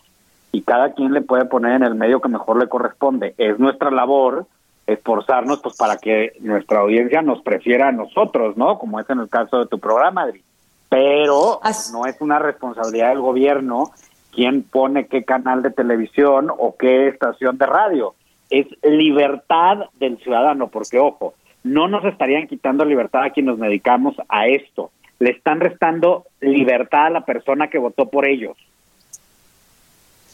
[0.52, 3.34] y cada quien le puede poner en el medio que mejor le corresponde.
[3.38, 4.46] Es nuestra labor
[4.86, 8.78] esforzarnos pues para que nuestra audiencia nos prefiera a nosotros, ¿no?
[8.80, 10.44] Como es en el caso de tu programa, Adri.
[10.90, 11.62] Pero
[11.94, 13.92] no es una responsabilidad del gobierno
[14.34, 18.14] quién pone qué canal de televisión o qué estación de radio.
[18.50, 24.16] Es libertad del ciudadano, porque ojo, no nos estarían quitando libertad a quienes nos dedicamos
[24.28, 28.58] a esto le están restando libertad a la persona que votó por ellos.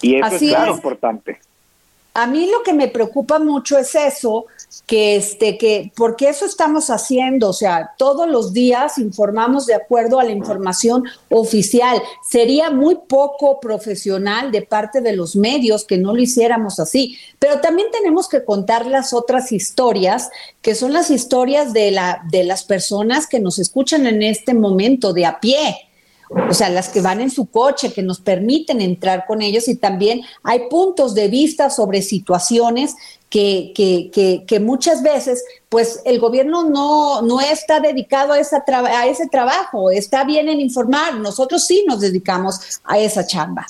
[0.02, 1.40] Y eso es, muy importante.
[2.14, 4.46] A mí lo que me preocupa mucho es eso,
[4.86, 10.20] que este, que, porque eso estamos haciendo, o sea, todos los días informamos de acuerdo
[10.20, 12.02] a la información oficial.
[12.28, 17.18] Sería muy poco profesional de parte de los medios que no lo hiciéramos así.
[17.40, 20.30] Pero también tenemos que contar las otras historias,
[20.62, 25.14] que son las historias de la, de las personas que nos escuchan en este momento
[25.14, 25.78] de a pie
[26.30, 29.76] o sea, las que van en su coche, que nos permiten entrar con ellos y
[29.76, 32.96] también hay puntos de vista sobre situaciones
[33.36, 39.08] que, que, que, muchas veces, pues el gobierno no, no está dedicado a, esa a
[39.08, 43.68] ese trabajo, está bien en informar, nosotros sí nos dedicamos a esa chamba.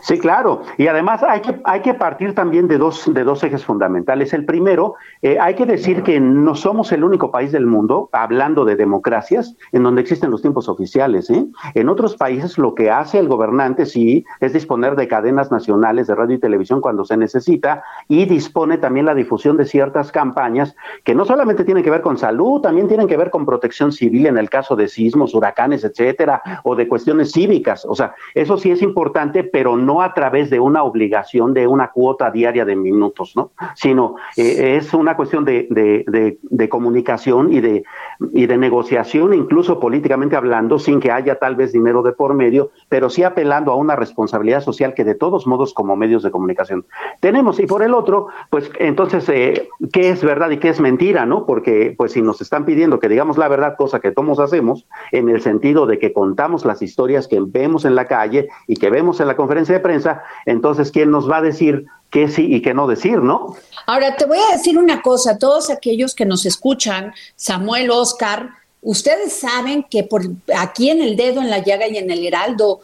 [0.00, 0.62] Sí, claro.
[0.78, 4.32] Y además hay que, hay que partir también de dos, de dos ejes fundamentales.
[4.32, 8.64] El primero, eh, hay que decir que no somos el único país del mundo, hablando
[8.64, 11.30] de democracias, en donde existen los tiempos oficiales.
[11.30, 11.46] ¿eh?
[11.74, 16.14] En otros países lo que hace el gobernante, sí, es disponer de cadenas nacionales de
[16.14, 21.14] radio y televisión cuando se necesita y dispone también la difusión de ciertas campañas que
[21.14, 24.38] no solamente tienen que ver con salud, también tienen que ver con protección civil en
[24.38, 27.84] el caso de sismos, huracanes, etcétera, o de cuestiones cívicas.
[27.84, 31.66] O sea, eso sí es importante, pero no no a través de una obligación de
[31.66, 33.52] una cuota diaria de minutos, ¿no?
[33.74, 37.84] Sino eh, es una cuestión de, de, de, comunicación y de,
[38.32, 42.70] y de negociación, incluso políticamente hablando, sin que haya tal vez dinero de por medio,
[42.88, 46.84] pero sí apelando a una responsabilidad social que de todos modos como medios de comunicación
[47.20, 47.60] tenemos.
[47.60, 51.46] Y por el otro, pues entonces, eh, ¿qué es verdad y qué es mentira, no?
[51.46, 55.28] Porque pues si nos están pidiendo que digamos la verdad, cosa que todos hacemos, en
[55.28, 59.20] el sentido de que contamos las historias que vemos en la calle y que vemos
[59.20, 62.74] en la conferencia de prensa, entonces, ¿quién nos va a decir qué sí y qué
[62.74, 63.56] no decir, ¿no?
[63.86, 68.50] Ahora, te voy a decir una cosa, todos aquellos que nos escuchan, Samuel, Oscar,
[68.82, 70.22] ustedes saben que por
[70.56, 72.80] aquí en el dedo, en la llaga y en el heraldo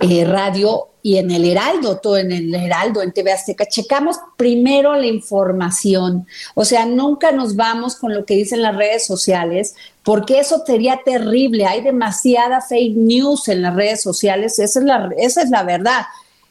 [0.00, 4.94] eh, radio y en el Heraldo, todo en el Heraldo, en TV Azteca, checamos primero
[4.94, 6.26] la información.
[6.54, 11.00] O sea, nunca nos vamos con lo que dicen las redes sociales, porque eso sería
[11.04, 11.66] terrible.
[11.66, 16.02] Hay demasiada fake news en las redes sociales, esa es la, esa es la verdad.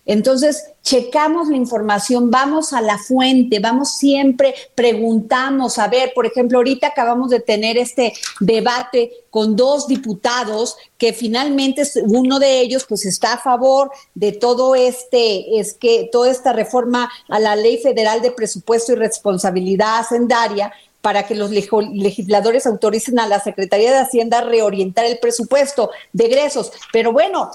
[0.09, 6.57] Entonces, checamos la información, vamos a la fuente, vamos siempre, preguntamos, a ver, por ejemplo,
[6.57, 13.05] ahorita acabamos de tener este debate con dos diputados que finalmente uno de ellos pues
[13.05, 18.23] está a favor de todo este, es que toda esta reforma a la Ley Federal
[18.23, 24.41] de Presupuesto y Responsabilidad Hacendaria para que los legisladores autoricen a la Secretaría de Hacienda
[24.41, 26.71] reorientar el presupuesto de egresos.
[26.91, 27.51] Pero bueno,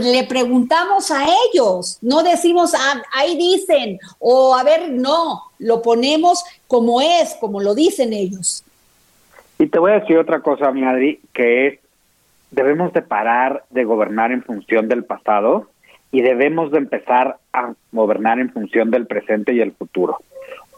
[0.00, 6.44] le preguntamos a ellos, no decimos, ah, ahí dicen, o a ver, no, lo ponemos
[6.66, 8.64] como es, como lo dicen ellos.
[9.58, 11.78] Y te voy a decir otra cosa, mi Adri, que es,
[12.50, 15.68] debemos de parar de gobernar en función del pasado
[16.10, 20.18] y debemos de empezar a gobernar en función del presente y el futuro.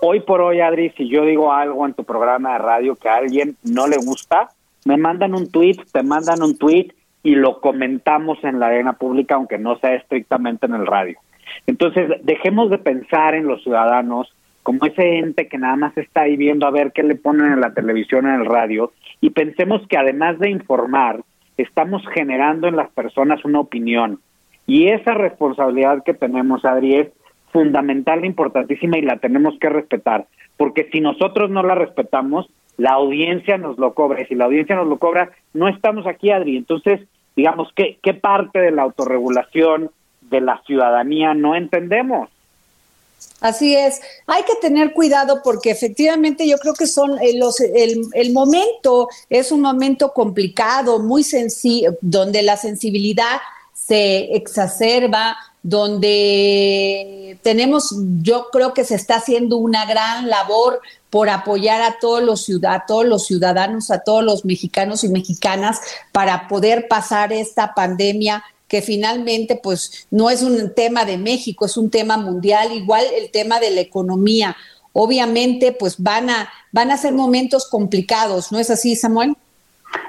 [0.01, 3.17] Hoy por hoy, Adri, si yo digo algo en tu programa de radio que a
[3.17, 4.51] alguien no le gusta,
[4.85, 6.93] me mandan un tweet, te mandan un tweet
[7.27, 11.19] y lo comentamos en la arena pública, aunque no sea estrictamente en el radio.
[11.67, 16.37] Entonces, dejemos de pensar en los ciudadanos como ese ente que nada más está ahí
[16.37, 19.99] viendo a ver qué le ponen en la televisión, en el radio, y pensemos que
[19.99, 21.25] además de informar,
[21.57, 24.21] estamos generando en las personas una opinión.
[24.69, 27.09] Y esa responsabilidad que tenemos, Adri, es
[27.53, 33.59] fundamental, importantísima y la tenemos que respetar, porque si nosotros no la respetamos, la audiencia
[33.59, 36.57] nos lo cobra, y si la audiencia nos lo cobra, no estamos aquí, Adri.
[36.57, 37.01] Entonces,
[37.37, 39.91] digamos, ¿qué, qué parte de la autorregulación
[40.23, 42.31] de la ciudadanía no entendemos?
[43.41, 48.03] Así es, hay que tener cuidado porque efectivamente yo creo que son eh, los, el,
[48.15, 53.41] el, momento es un momento complicado, muy sencillo, donde la sensibilidad
[53.75, 60.81] se exacerba, donde tenemos, yo creo que se está haciendo una gran labor
[61.11, 65.81] por apoyar a todos los a todos los ciudadanos, a todos los mexicanos y mexicanas
[66.13, 71.77] para poder pasar esta pandemia que finalmente pues no es un tema de México, es
[71.77, 74.57] un tema mundial, igual el tema de la economía.
[74.93, 79.37] Obviamente pues van a van a ser momentos complicados, ¿no es así, Samuel?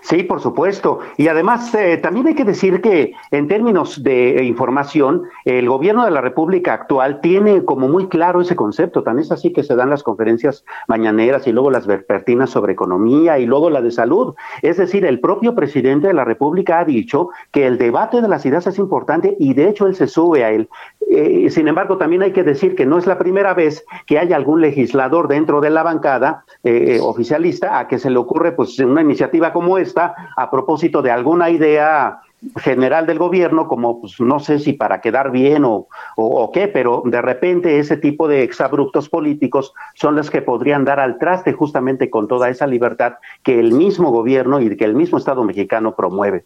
[0.02, 1.00] Sí, por supuesto.
[1.18, 6.12] Y además, eh, también hay que decir que en términos de información, el gobierno de
[6.12, 9.04] la República actual tiene como muy claro ese concepto.
[9.04, 13.40] Tan es así que se dan las conferencias mañaneras y luego las verpertinas sobre economía
[13.40, 14.36] y luego la de salud.
[14.62, 18.46] Es decir, el propio presidente de la República ha dicho que el debate de las
[18.46, 20.70] ideas es importante y de hecho él se sube a él.
[21.10, 24.34] Eh, sin embargo, también hay que decir que no es la primera vez que hay
[24.34, 29.02] algún legislador dentro de la bancada eh, oficialista a que se le ocurre pues una
[29.02, 32.22] iniciativa como esta a propósito de alguna idea
[32.58, 37.02] general del gobierno, como pues, no sé si para quedar bien o, o, qué, pero
[37.06, 42.10] de repente ese tipo de exabruptos políticos son los que podrían dar al traste justamente
[42.10, 43.14] con toda esa libertad
[43.44, 46.46] que el mismo gobierno y que el mismo Estado mexicano promueve.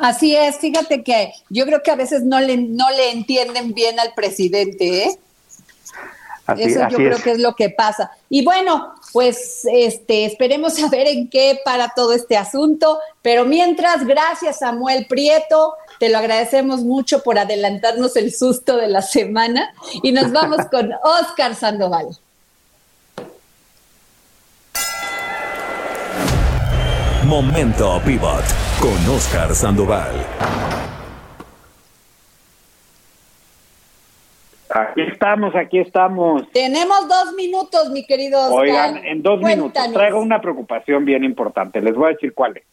[0.00, 3.98] Así es, fíjate que yo creo que a veces no le, no le entienden bien
[4.00, 5.18] al presidente, ¿eh?
[6.58, 8.10] Eso yo creo que es lo que pasa.
[8.28, 12.98] Y bueno, pues este, esperemos a ver en qué para todo este asunto.
[13.20, 19.02] Pero mientras, gracias Samuel Prieto, te lo agradecemos mucho por adelantarnos el susto de la
[19.02, 19.72] semana.
[20.02, 22.16] Y nos vamos con Oscar Sandoval.
[27.24, 28.44] Momento Pivot
[28.78, 30.91] con Oscar Sandoval.
[34.74, 36.50] Aquí estamos, aquí estamos.
[36.52, 38.58] Tenemos dos minutos, mi querido Oscar.
[38.58, 41.80] Oigan, en dos minutos traigo una preocupación bien importante.
[41.80, 42.64] Les voy a decir cuál es.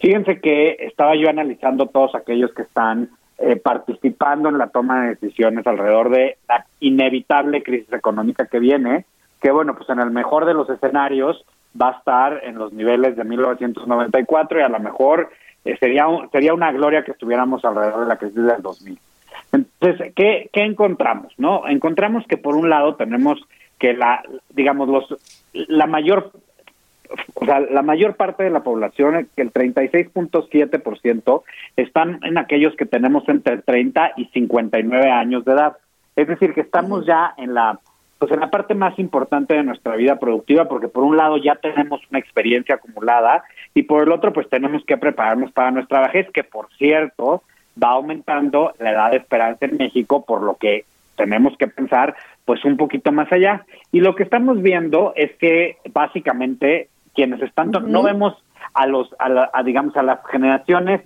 [0.00, 5.08] Fíjense que estaba yo analizando todos aquellos que están eh, participando en la toma de
[5.10, 9.06] decisiones alrededor de la inevitable crisis económica que viene,
[9.40, 11.44] que bueno, pues en el mejor de los escenarios
[11.80, 15.30] va a estar en los niveles de 1994 y a lo mejor
[15.64, 18.98] eh, sería, sería una gloria que estuviéramos alrededor de la crisis del 2000.
[19.52, 21.32] Entonces, ¿qué, ¿qué encontramos?
[21.38, 23.40] no Encontramos que por un lado tenemos
[23.78, 25.16] que la, digamos, los,
[25.52, 26.32] la mayor
[27.34, 31.42] o sea, la mayor parte de la población, el 36.7%,
[31.76, 35.76] están en aquellos que tenemos entre 30 y 59 años de edad.
[36.14, 37.80] Es decir, que estamos ya en la
[38.18, 41.54] pues en la parte más importante de nuestra vida productiva, porque por un lado ya
[41.54, 43.42] tenemos una experiencia acumulada
[43.72, 47.42] y por el otro pues tenemos que prepararnos para nuestra vejez, que por cierto
[47.82, 50.84] va aumentando la edad de esperanza en México, por lo que
[51.16, 52.14] tenemos que pensar
[52.44, 53.64] pues un poquito más allá.
[53.92, 58.34] Y lo que estamos viendo es que básicamente quienes están, no vemos
[58.74, 61.02] a los, a, digamos, a las generaciones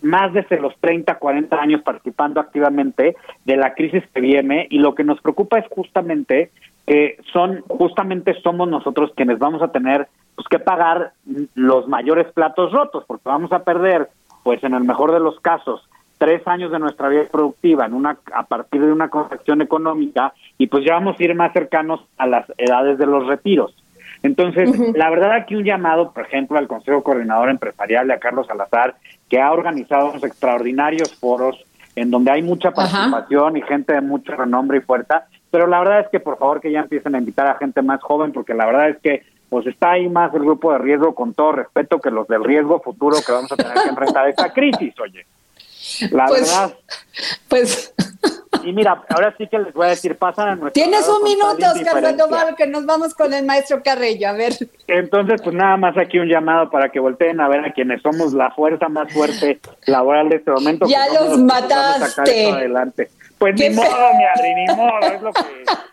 [0.00, 4.94] más desde los 30, 40 años participando activamente de la crisis que viene y lo
[4.94, 6.52] que nos preocupa es justamente
[6.86, 11.12] que son, justamente somos nosotros quienes vamos a tener pues, que pagar
[11.54, 14.08] los mayores platos rotos, porque vamos a perder,
[14.44, 15.87] pues en el mejor de los casos,
[16.18, 20.66] tres años de nuestra vida productiva en una a partir de una corrección económica y
[20.66, 23.74] pues ya vamos a ir más cercanos a las edades de los retiros.
[24.22, 28.96] Entonces, la verdad aquí un llamado, por ejemplo, al Consejo Coordinador Empresarial, a Carlos Salazar,
[29.28, 31.64] que ha organizado unos extraordinarios foros
[31.94, 36.00] en donde hay mucha participación y gente de mucho renombre y fuerza, pero la verdad
[36.00, 38.66] es que por favor que ya empiecen a invitar a gente más joven, porque la
[38.66, 42.10] verdad es que pues está ahí más el grupo de riesgo, con todo respeto, que
[42.10, 45.24] los del riesgo futuro que vamos a tener que enfrentar esta crisis, oye.
[46.10, 46.74] La pues, verdad.
[47.48, 47.94] Pues.
[48.64, 50.72] Y mira, ahora sí que les voy a decir, pasan a nuestro.
[50.72, 54.52] Tienes un minuto, Oscar Sandoval, que nos vamos con el maestro Carrillo, a ver.
[54.86, 58.32] Entonces, pues nada más aquí un llamado para que volteen a ver a quienes somos
[58.32, 60.86] la fuerza más fuerte laboral de este momento.
[60.86, 62.50] Ya los mataste.
[62.50, 63.10] Adelante.
[63.38, 65.40] Pues ni modo, mi Adri, ni modo, es lo que...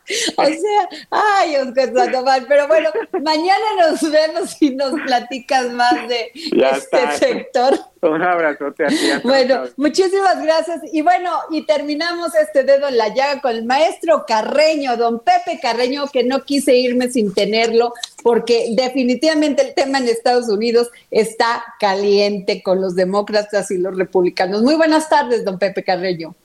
[0.38, 2.90] o sea, ay, Oscar Sandoval, pero bueno,
[3.24, 7.80] mañana nos vemos y nos platicas más de este sector.
[8.02, 8.96] Un abrazote a ti.
[9.24, 10.82] Bueno, muchísimas gracias.
[10.92, 15.60] Y bueno, y terminamos este dedo en la llaga con el maestro Carreño, don Pepe
[15.60, 17.94] Carreño, que no quise irme sin tenerlo,
[18.24, 24.62] porque definitivamente el tema en Estados Unidos está caliente con los demócratas y los republicanos.
[24.62, 26.36] Muy buenas tardes, don Pepe Carreño.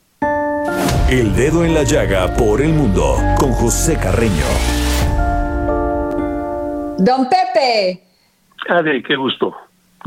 [1.11, 4.47] El dedo en la llaga por el mundo con José Carreño.
[6.99, 8.01] Don Pepe.
[8.69, 9.57] Ade, qué gusto.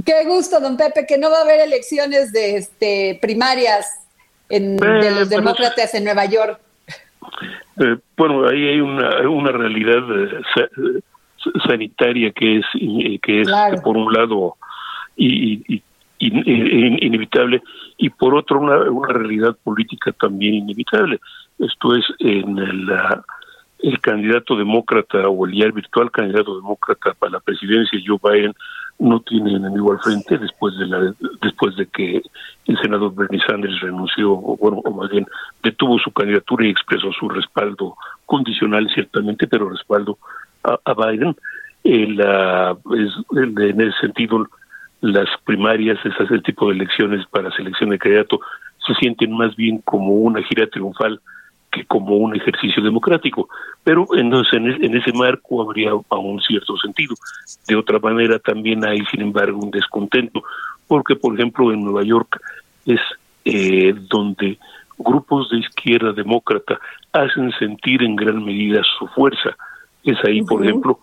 [0.05, 4.07] Qué gusto, don Pepe, que no va a haber elecciones de este primarias
[4.47, 6.61] en, de los eh, demócratas en Nueva York.
[7.81, 11.01] Eh, bueno, ahí hay una, una realidad eh,
[11.67, 12.65] sanitaria que es
[13.21, 14.55] que es por un lado
[15.17, 15.83] y, y,
[16.27, 17.61] inevitable
[17.97, 21.19] y por otro una, realidad política también inevitable.
[21.59, 22.89] Esto es en el,
[23.79, 28.53] el candidato demócrata o el ya virtual candidato demócrata para la presidencia, Joe Biden,
[28.99, 32.21] no tiene enemigo al frente después de la después de que
[32.65, 35.25] el senador Bernie Sanders renunció o bueno o más bien
[35.63, 37.95] detuvo su candidatura y expresó su respaldo
[38.25, 40.17] condicional ciertamente pero respaldo
[40.63, 41.35] a, Biden
[41.83, 44.47] el, en ese sentido
[45.03, 48.39] las primarias, ese tipo de elecciones para selección de candidato,
[48.87, 51.19] se sienten más bien como una gira triunfal
[51.69, 53.49] que como un ejercicio democrático.
[53.83, 57.15] Pero entonces en, ese marco habría aún cierto sentido.
[57.67, 60.41] De otra manera también hay, sin embargo, un descontento,
[60.87, 62.39] porque por ejemplo en Nueva York
[62.85, 63.01] es
[63.43, 64.57] eh, donde
[64.97, 66.79] grupos de izquierda demócrata
[67.11, 69.57] hacen sentir en gran medida su fuerza.
[70.05, 70.97] Es ahí, por ejemplo,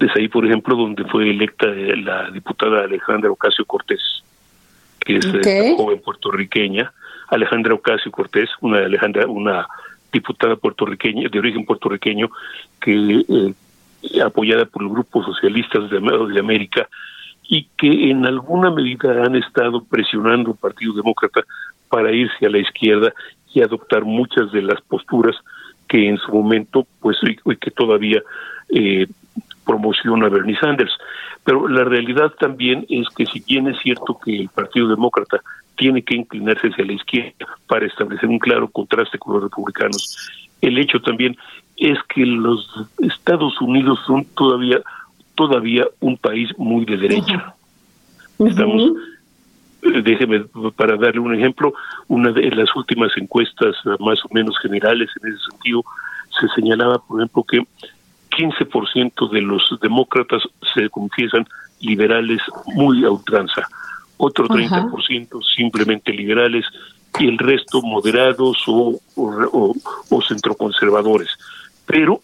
[0.00, 4.22] es ahí, por ejemplo, donde fue electa la diputada Alejandra Ocasio Cortés,
[5.00, 6.92] que es eh, joven puertorriqueña.
[7.28, 9.66] Alejandra Ocasio Cortés, una Alejandra, una
[10.12, 12.30] diputada puertorriqueña de origen puertorriqueño
[12.80, 16.88] que eh, apoyada por el grupo socialistas de, de América
[17.48, 21.42] y que en alguna medida han estado presionando al Partido Demócrata
[21.88, 23.12] para irse a la izquierda
[23.52, 25.36] y adoptar muchas de las posturas
[25.88, 28.22] que en su momento, pues, y, que todavía
[28.70, 29.06] eh,
[29.64, 30.92] promociona a Bernie Sanders.
[31.44, 35.40] Pero la realidad también es que si bien es cierto que el Partido Demócrata
[35.76, 40.16] tiene que inclinarse hacia la izquierda para establecer un claro contraste con los republicanos,
[40.60, 41.36] el hecho también
[41.76, 44.80] es que los Estados Unidos son todavía
[45.34, 47.54] todavía un país muy de derecha.
[48.38, 48.92] Estamos
[49.82, 50.44] eh, déjeme
[50.76, 51.74] para darle un ejemplo,
[52.08, 55.82] una de las últimas encuestas más o menos generales en ese sentido
[56.40, 57.66] se señalaba, por ejemplo, que
[58.36, 60.42] 15% de los demócratas
[60.74, 61.46] se confiesan
[61.80, 62.40] liberales
[62.74, 63.68] muy a ultranza,
[64.16, 66.64] otro 30% simplemente liberales
[67.18, 69.74] y el resto moderados o, o,
[70.10, 71.28] o, centroconservadores.
[71.86, 72.20] Pero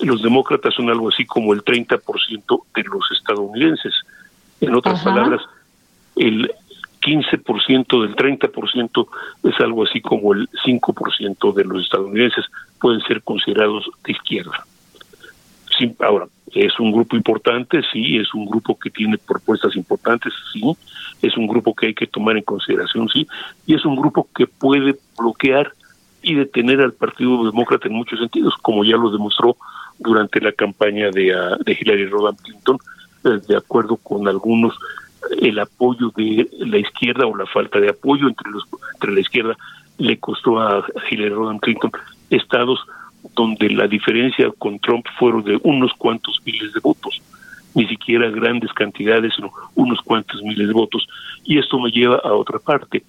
[0.00, 3.94] los demócratas son algo así como el 30% de los estadounidenses.
[4.60, 5.40] En otras palabras,
[6.16, 6.52] el
[7.00, 9.06] 15% del 30%
[9.44, 12.44] es algo así como el 5% de los estadounidenses
[12.80, 14.64] pueden ser considerados de izquierda.
[16.00, 20.76] Ahora, es un grupo importante, sí, es un grupo que tiene propuestas importantes, sí,
[21.22, 23.26] es un grupo que hay que tomar en consideración, sí,
[23.66, 25.72] y es un grupo que puede bloquear
[26.22, 29.56] y detener al Partido Demócrata en muchos sentidos, como ya lo demostró
[29.98, 32.78] durante la campaña de, ah, Hillary Rodham Clinton,
[33.24, 34.74] eh, de acuerdo con algunos
[35.40, 38.64] el apoyo de la izquierda o la falta de apoyo entre los
[38.94, 39.56] entre la izquierda
[39.96, 41.90] le costó a Hillary Rodham Clinton
[42.28, 42.80] estados
[43.34, 47.20] donde la diferencia con Trump fueron de unos cuantos miles de votos,
[47.74, 51.06] ni siquiera grandes cantidades, sino unos cuantos miles de votos.
[51.44, 53.02] Y esto me lleva a otra parte.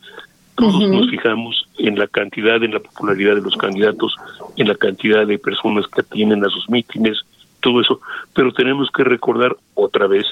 [0.56, 4.16] Todos nos fijamos en la cantidad, en la popularidad de los candidatos,
[4.56, 7.20] en la cantidad de personas que atienden a sus mítines,
[7.60, 8.00] todo eso,
[8.34, 10.26] pero tenemos que recordar otra vez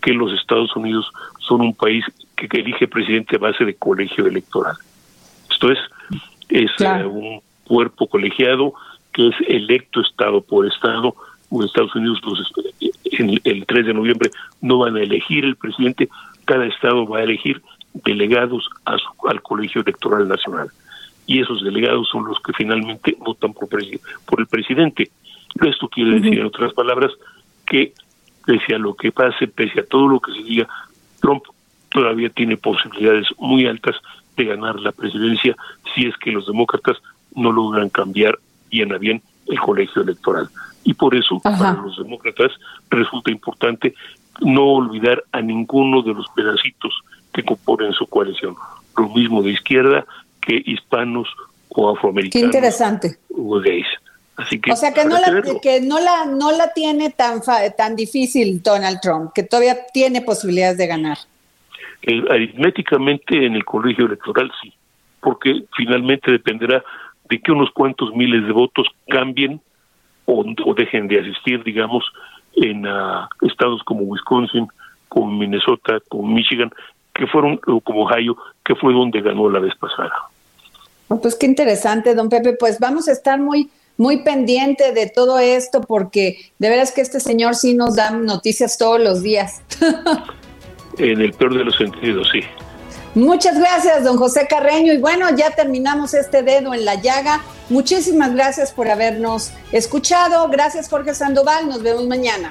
[0.00, 1.10] que los Estados Unidos
[1.40, 2.04] son un país
[2.36, 4.76] que, elige presidente a base de colegio electoral.
[5.50, 5.78] Esto es,
[6.48, 8.74] es eh, un cuerpo colegiado
[9.16, 11.14] que es electo Estado por Estado.
[11.50, 12.52] En Estados Unidos los,
[13.12, 16.10] en el 3 de noviembre no van a elegir el presidente,
[16.44, 17.62] cada Estado va a elegir
[17.94, 18.96] delegados a
[19.28, 20.68] al Colegio Electoral Nacional.
[21.26, 25.10] Y esos delegados son los que finalmente votan por, por el presidente.
[25.64, 27.10] Esto quiere decir, en otras palabras,
[27.64, 27.94] que
[28.44, 30.68] pese a lo que pase, pese a todo lo que se diga,
[31.20, 31.42] Trump
[31.88, 33.96] todavía tiene posibilidades muy altas
[34.36, 35.56] de ganar la presidencia
[35.94, 36.98] si es que los demócratas
[37.34, 38.38] no logran cambiar
[38.76, 40.48] bien a bien el colegio electoral.
[40.84, 42.52] Y por eso, para los demócratas
[42.90, 43.94] resulta importante
[44.40, 46.94] no olvidar a ninguno de los pedacitos
[47.32, 48.54] que componen su coalición.
[48.96, 50.04] Lo mismo de izquierda
[50.40, 51.28] que hispanos
[51.68, 52.40] o afroamericanos.
[52.40, 53.16] Qué interesante.
[53.36, 53.86] O gays.
[54.36, 57.40] Así que, o sea que no la, que no la no la tiene tan
[57.76, 61.18] tan difícil Donald Trump, que todavía tiene posibilidades de ganar.
[62.30, 64.74] aritméticamente en el colegio electoral sí,
[65.22, 66.84] porque finalmente dependerá
[67.28, 69.60] de que unos cuantos miles de votos cambien
[70.24, 72.04] o, dejen de asistir, digamos,
[72.54, 74.66] en ah, estados como Wisconsin,
[75.08, 76.70] como Minnesota, como Michigan,
[77.14, 80.12] que fueron, o como Ohio, que fue donde ganó la vez pasada.
[81.08, 82.56] Pues qué interesante, don Pepe.
[82.58, 87.20] Pues vamos a estar muy muy pendiente de todo esto porque de veras que este
[87.20, 89.62] señor sí nos da noticias todos los días.
[90.98, 92.40] en el peor de los sentidos, sí.
[93.16, 94.92] Muchas gracias, don José Carreño.
[94.92, 97.40] Y bueno, ya terminamos este dedo en la llaga.
[97.70, 100.46] Muchísimas gracias por habernos escuchado.
[100.50, 101.66] Gracias, Jorge Sandoval.
[101.66, 102.50] Nos vemos mañana.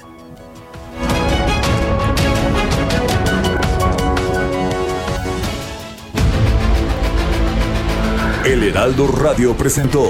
[8.44, 10.10] El Heraldo Radio presentó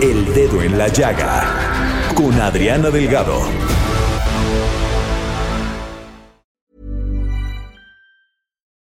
[0.00, 3.42] El Dedo en la Llaga con Adriana Delgado.